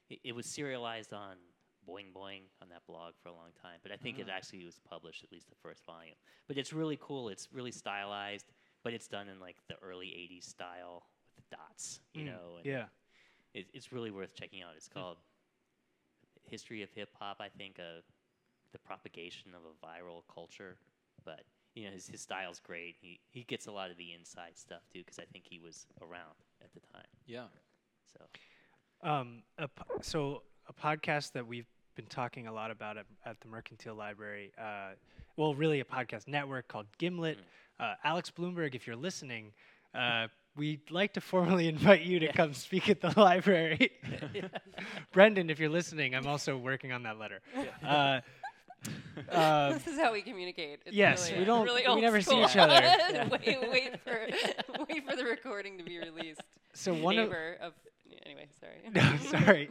[0.09, 1.37] it, it was serialized on
[1.89, 3.79] Boing Boing on that blog for a long time.
[3.83, 4.35] But I think it Ah.
[4.37, 6.17] actually was published at least the first volume.
[6.47, 7.29] But it's really cool.
[7.31, 8.53] It's really stylized,
[8.83, 11.07] but it's done in like the early '80s style
[11.37, 12.59] with the dots, you Mm, know.
[12.65, 12.87] Yeah.
[13.55, 14.75] it, it's really worth checking out.
[14.77, 15.17] It's called
[16.45, 17.39] History of Hip Hop.
[17.41, 18.01] I think uh,
[18.73, 20.77] the propagation of a viral culture,
[21.25, 21.43] but
[21.75, 22.97] you know his his style's great.
[23.01, 25.87] He he gets a lot of the inside stuff too because I think he was
[26.03, 27.07] around at the time.
[27.27, 27.47] Yeah.
[28.13, 28.25] So
[29.03, 29.69] Um, a
[30.03, 34.53] so a podcast that we've been talking a lot about at, at the Mercantile Library.
[34.61, 34.91] Uh,
[35.37, 37.39] well, really a podcast network called Gimlet.
[37.81, 39.53] Uh, Alex Blumberg, if you're listening,
[39.95, 40.27] uh,
[40.57, 42.33] we'd like to formally invite you to Yeah.
[42.33, 43.93] come speak at the library.
[45.13, 47.41] Brendan, if you're listening, I'm also working on that letter.
[47.87, 48.21] Uh,
[49.31, 50.81] uh, this is how we communicate.
[50.87, 52.75] It's yes, really, we don't- Really we never see each other.
[53.31, 54.27] wait, wait for
[54.89, 56.43] wait for the recording to be released.
[56.75, 57.73] so one of of
[58.25, 58.79] anyway, sorry.
[58.95, 59.69] no, sorry.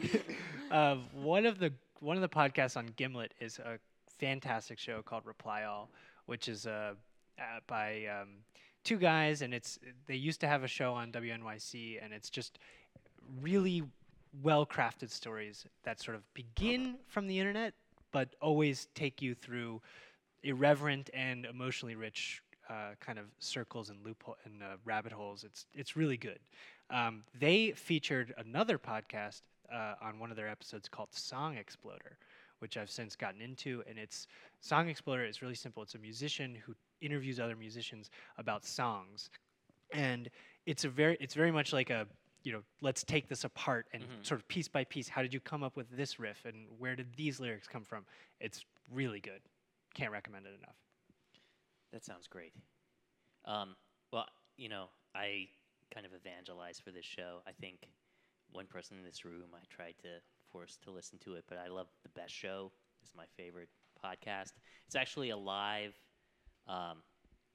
[0.72, 3.80] uh, one of the one of the podcasts on Gimlet is a
[4.20, 5.90] fantastic show called Reply All,
[6.26, 6.94] which is uh,
[7.40, 8.30] uh, by um,
[8.84, 12.60] two guys, and it's they used to have a show on WNYC, and it's just
[13.42, 13.84] really
[14.44, 17.74] well crafted stories that sort of begin from the internet,
[18.12, 19.82] but always take you through
[20.44, 25.44] irreverent and emotionally rich uh, kind of circles and loophole and uh, rabbit holes.
[25.44, 26.40] It's it's really good.
[26.90, 29.42] Um, they featured another podcast
[29.74, 32.18] uh, on one of their episodes called Song Exploder,
[32.60, 33.84] which I've since gotten into.
[33.90, 34.28] And it's
[34.62, 35.84] Song Exploder is really simple.
[35.84, 39.30] It's a musician who interviews other musicians about songs,
[39.92, 40.30] and
[40.66, 42.08] it's a very it's very much like a
[42.48, 44.26] you know, let's take this apart and Mhm.
[44.26, 45.10] sort of piece by piece.
[45.10, 48.06] How did you come up with this riff, and where did these lyrics come from?
[48.40, 49.42] It's really good.
[49.96, 50.78] Can't recommend it enough.
[51.92, 52.54] That sounds great.
[53.44, 53.76] Um,
[54.14, 55.50] well, you know, I
[55.94, 57.42] kind of evangelized for this show.
[57.46, 57.80] I think
[58.52, 61.68] one person in this room I tried to force to listen to it, but I
[61.68, 62.72] love the best show.
[63.02, 63.70] It's my favorite
[64.02, 64.54] podcast.
[64.86, 66.00] It's actually a live
[66.66, 67.04] um,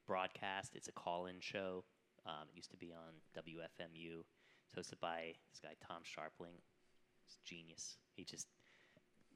[0.06, 0.74] broadcast.
[0.74, 1.84] It's a call-in show.
[2.26, 4.24] Um, it used to be on WFMU.
[4.72, 6.56] It's hosted by this guy Tom Scharpling.
[7.24, 7.96] He's a genius.
[8.14, 8.46] He just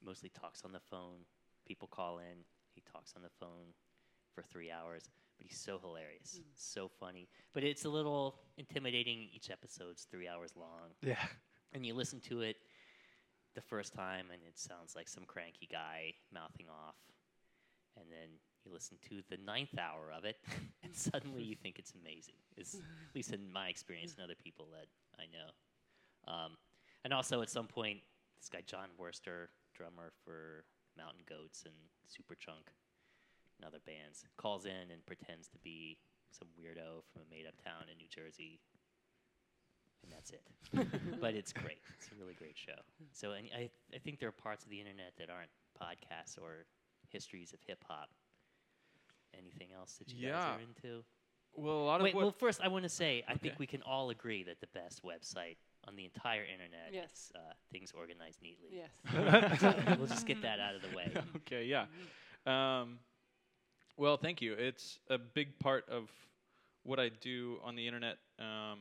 [0.05, 1.24] mostly talks on the phone.
[1.66, 2.45] People call in.
[2.74, 3.74] He talks on the phone
[4.34, 5.09] for three hours,
[5.39, 6.43] but he's so hilarious, hmm.
[6.55, 7.28] so funny.
[7.55, 9.28] But it's a little intimidating.
[9.32, 11.24] Each episode's three hours long, Yeah.
[11.72, 12.57] and you listen to it
[13.55, 16.97] the first time, and it sounds like some cranky guy mouthing off,
[17.97, 18.28] and then
[18.67, 20.37] you listen to the ninth hour of it,
[20.83, 22.35] and suddenly you think it's amazing.
[22.57, 24.89] It's at least in my experience and other people that
[25.19, 25.51] I know.
[26.27, 26.53] Um,
[27.05, 28.01] and also at some point,
[28.37, 30.64] this guy Jon Wurster, drummer for
[30.97, 31.75] Mountain Goats and
[32.11, 32.75] Superchunk
[33.57, 35.99] and other bands, calls in and pretends to be
[36.31, 38.59] some weirdo from a made-up town in New Jersey,
[40.03, 40.43] and that's it.
[41.21, 41.79] but it's great.
[41.97, 42.79] It's a really great show.
[43.12, 45.51] So, and I, I think there are parts of the internet that aren't
[45.81, 46.67] podcasts or
[47.09, 48.11] histories of hip hop.
[49.39, 51.05] Anything else that you guys are into?
[51.55, 53.66] Well, a lot Wait, of what well, first I want to say I think we
[53.66, 55.57] can all agree that the best website
[55.89, 57.11] on the entire internet Yes.
[57.12, 58.72] is uh, Things Organized Neatly.
[58.72, 59.97] Yes.
[59.99, 61.11] we'll just get that out of the way.
[61.37, 61.87] okay, yeah.
[62.47, 62.99] Um,
[63.97, 64.53] well, thank you.
[64.55, 66.11] It's a big part of
[66.82, 68.18] what I do on the internet.
[68.39, 68.80] Um,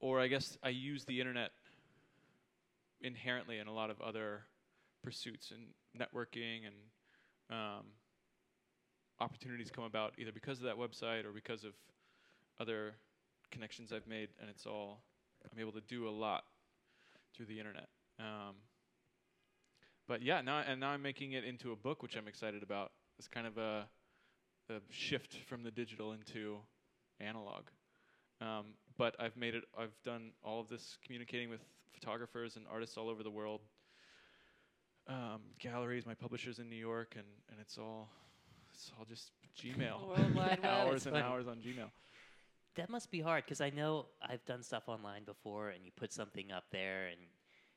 [0.00, 1.52] or I guess I use the internet
[3.00, 4.42] inherently in a lot of other
[5.02, 6.74] pursuits and networking and
[7.50, 7.86] um,
[9.20, 11.72] opportunities come about either because of that website or because of
[12.60, 12.94] other
[13.50, 15.02] connections I've made, and it's all
[15.52, 16.44] I'm able to do a lot
[17.34, 17.88] through the internet.
[18.18, 18.56] Um,
[20.08, 22.92] but yeah, now and now I'm making it into a book, which I'm excited about.
[23.18, 23.86] It's kind of a,
[24.70, 26.58] a shift from the digital into
[27.20, 27.64] analog.
[28.40, 29.64] Um, but I've made it.
[29.78, 31.60] I've done all of this communicating with
[31.92, 33.62] photographers and artists all over the world,
[35.08, 38.08] um, galleries, my publishers in New York, and, and it's all
[38.72, 40.58] it's all just Gmail.
[40.64, 41.24] Hours and funny.
[41.24, 41.90] hours on Gmail.
[42.74, 46.12] That must be hard because I know I've done stuff online before, and you put
[46.12, 47.18] something up there, and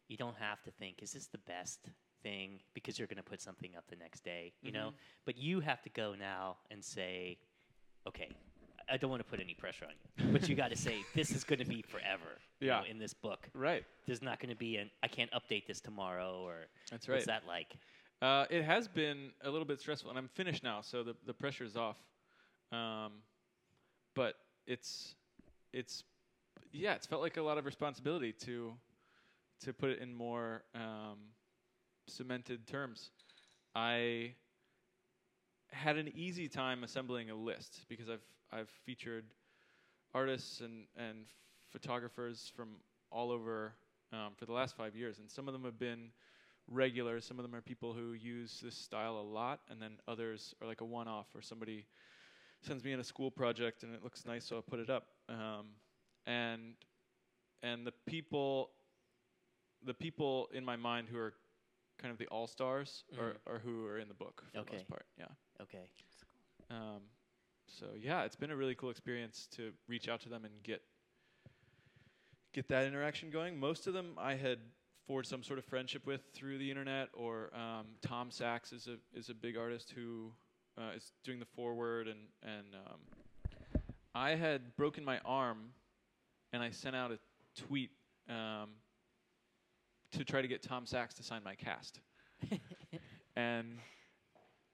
[0.09, 1.89] you don't have to think, "Is this the best
[2.21, 4.89] thing?" Because you're going to put something up the next day, you know.
[4.89, 4.93] Mhm.
[5.25, 7.39] But you have to go now and say,
[8.05, 8.29] "Okay,
[8.91, 9.91] I don't want to put any pressure on
[10.23, 12.79] you, but you got to say this is going to be forever." you Yeah.
[12.79, 13.85] know, in this book, Right.
[14.05, 17.15] there's not going to be an I can't update this tomorrow, or That's right.
[17.15, 17.75] what's that like?
[18.21, 21.33] Uh, it has been a little bit stressful, and I'm finished now, so the the
[21.33, 21.97] pressure's off.
[22.71, 23.13] Um,
[24.15, 24.35] but
[24.67, 25.15] it's
[25.73, 26.03] it's
[26.71, 28.73] yeah, it's felt like a lot of responsibility to
[29.61, 31.17] to put it in more um,
[32.07, 33.11] cemented terms.
[33.75, 34.33] I
[35.71, 39.25] had an easy time assembling a list because I've I've featured
[40.13, 41.25] artists and and
[41.69, 42.77] photographers from
[43.11, 43.73] all over
[44.11, 46.11] um, for the last five years, and some of them have been
[46.67, 47.25] regulars.
[47.25, 50.67] Some of them are people who use this style a lot, and then others are
[50.67, 51.85] like a one-off, or somebody
[52.61, 55.07] sends me in a school project and it looks nice, so I'll put it up.
[55.29, 55.67] Um,
[56.25, 56.73] and
[57.63, 58.71] and the people,
[59.85, 61.33] the people in my mind who are
[61.97, 64.73] kind of the all stars are, are who are in the book for the Okay.
[64.73, 65.05] most part.
[65.17, 65.25] Yeah.
[65.61, 65.89] Okay,
[66.69, 67.01] Um,
[67.77, 70.81] so yeah, it's been a really cool experience to reach out to them and get
[72.53, 73.59] get that interaction going.
[73.59, 74.59] Most of them I had
[75.07, 78.97] forged some sort of friendship with through the internet, or um, Tom Sachs is a
[79.17, 80.31] is a big artist who
[80.77, 82.99] uh, is doing the forward, and and um,
[84.13, 85.71] I had broken my arm,
[86.53, 87.19] and I sent out a
[87.67, 87.91] tweet
[88.29, 88.69] um,
[90.11, 91.99] to try to get Tom Sachs to sign my cast,
[93.35, 93.77] and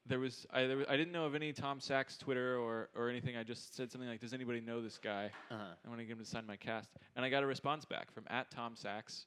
[0.07, 3.09] there was I there was, I didn't know of any Tom Sachs Twitter or or
[3.09, 3.35] anything.
[3.35, 5.31] I just said something like, "Does anybody know this guy?
[5.49, 5.63] uh-huh.
[5.83, 8.11] I want to get him to sign my cast." And I got a response back
[8.11, 9.25] from at Tom Sachs.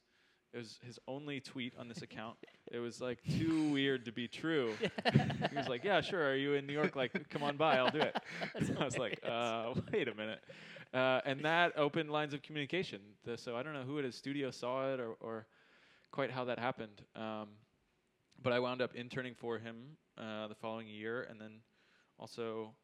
[0.52, 2.36] It was his only tweet on this account.
[2.70, 4.74] It was like too weird to be true.
[5.50, 6.22] he was like, "Yeah, sure.
[6.22, 6.96] Are you in New York?
[6.96, 7.78] Like, come on by.
[7.78, 8.14] I'll do it."
[8.78, 10.40] I was like, uh, "Wait a minute."
[10.92, 13.00] Uh, and that opened lines of communication.
[13.24, 15.46] The, so I don't know who at his studio saw it or, or
[16.10, 17.00] quite how that happened.
[17.16, 17.48] Um,
[18.42, 21.60] but I wound up interning for him the following year, and then
[22.18, 22.74] also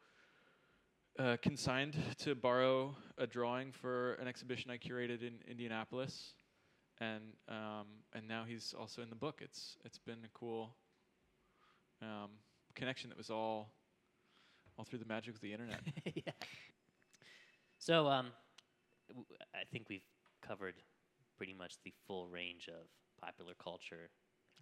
[1.19, 6.35] uh, consigned to borrow a drawing for an exhibition I curated in Indianapolis,
[7.01, 9.41] and um, and now he's also in the book.
[9.43, 10.75] It's it's been a cool
[12.03, 12.31] um,
[12.75, 13.71] connection that was all
[14.79, 15.81] all through the magic of the internet.
[16.15, 16.33] yeah.
[17.79, 18.29] So, um,
[19.09, 20.07] w- I think we've
[20.43, 20.75] covered
[21.37, 22.87] pretty much the full range of
[23.21, 24.11] popular culture.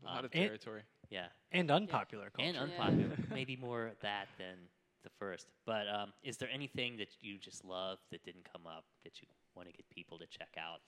[0.03, 0.83] A lot Um, of territory.
[1.13, 2.49] Yeah, And unpopular culture.
[2.49, 2.63] and Yeah.
[2.81, 3.17] unpopular.
[3.31, 4.57] Maybe more that than
[5.05, 5.47] the first.
[5.67, 9.29] But um, is there anything that you just love that didn't come up that you
[9.55, 10.81] want to get people to check out,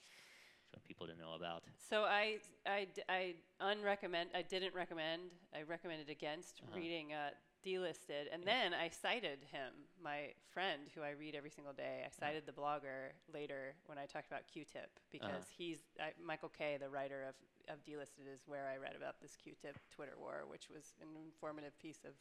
[0.73, 1.63] want people to know about?
[1.91, 4.29] So I, I, I unrecommend.
[4.35, 5.23] I didn't recommend.
[5.55, 6.79] I recommended against Uh-huh.
[6.79, 7.31] reading uh,
[7.65, 12.03] Dlisted, and then I cited him, my friend who I read every single day.
[12.05, 15.55] I cited the blogger later when I talked about Q-Tip because Uh-huh.
[15.57, 17.35] he's I, Michael K, the writer of
[17.73, 21.79] of Dlisted, is where I read about this Q-Tip Twitter war, which was an informative
[21.79, 22.13] piece of,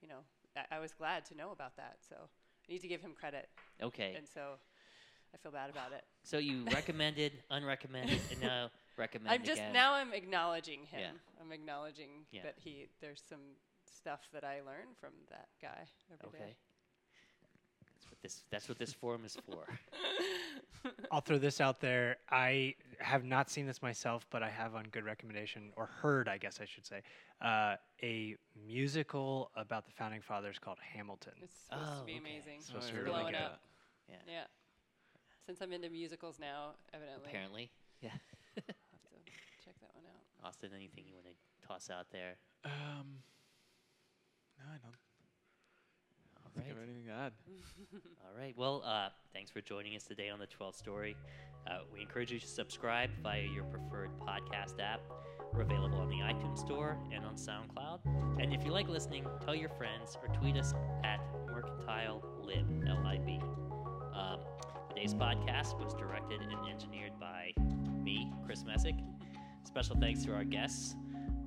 [0.00, 0.20] you know,
[0.56, 1.96] I, I was glad to know about that.
[2.08, 3.48] So I need to give him credit,
[3.82, 4.52] Okay, and so
[5.34, 6.04] I feel bad about it.
[6.22, 9.72] so you recommended, unrecommended, and now recommend I'm just again.
[9.72, 11.00] now I'm acknowledging him.
[11.00, 11.40] Yeah.
[11.40, 12.42] I'm acknowledging Yeah.
[12.44, 13.40] that he there's some
[13.88, 16.44] stuff that I learn from that guy every day.
[16.44, 16.56] Okay.
[17.94, 18.42] That's what this.
[18.50, 19.66] That's what this forum is for.
[21.10, 22.16] I'll throw this out there.
[22.30, 26.38] I have not seen this myself, but I have on good recommendation, or heard, I
[26.38, 27.02] guess I should say,
[27.40, 31.32] uh, a musical about the founding fathers called Hamilton.
[31.42, 32.20] It's supposed Oh, to be okay.
[32.20, 32.60] amazing.
[32.60, 33.42] Supposed Oh, to be really blowing good.
[33.42, 33.60] up.
[34.08, 34.16] Yeah.
[34.28, 34.44] Yeah.
[35.44, 37.28] Since I'm into musicals now, evidently.
[37.28, 37.70] Apparently.
[38.00, 38.10] Yeah.
[38.56, 39.32] I'll have to
[39.64, 40.46] check that one out.
[40.48, 42.36] Austin, anything you want to toss out there?
[42.64, 43.18] Um,
[44.66, 44.94] no, I don't
[46.44, 46.68] All think I right.
[46.68, 47.32] have anything to add.
[48.24, 48.54] All right.
[48.56, 51.16] Well, uh, thanks for joining us today on the 12th Story.
[51.66, 55.00] Uh, we encourage you to subscribe via your preferred podcast app.
[55.52, 58.00] We're available on the iTunes Store and on SoundCloud.
[58.42, 61.18] And if you like listening, tell your friends or tweet us at
[61.50, 63.40] Mercantile Lib, L-I-B.
[64.14, 64.40] Um,
[64.88, 67.52] today's podcast was directed and engineered by
[68.02, 68.94] me, Chris Messick.
[69.64, 70.94] Special thanks to our guests,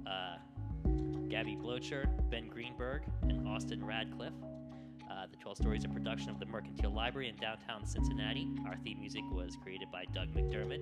[0.07, 0.37] uh,
[1.29, 4.33] Gaby Blocher, Ben Greenberg, and Austin Radcliffe.
[5.09, 8.47] Uh, the 12 Stories are a production of the Mercantile Library in downtown Cincinnati.
[8.65, 10.81] Our theme music was created by Doug McDermott.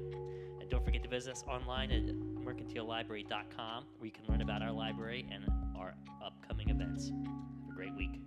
[0.60, 2.04] And don't forget to visit us online at
[2.46, 5.46] mercantilelibrary.com where you can learn about our library and
[5.78, 5.94] our
[6.26, 7.10] upcoming events.
[7.10, 8.22] Have a great week.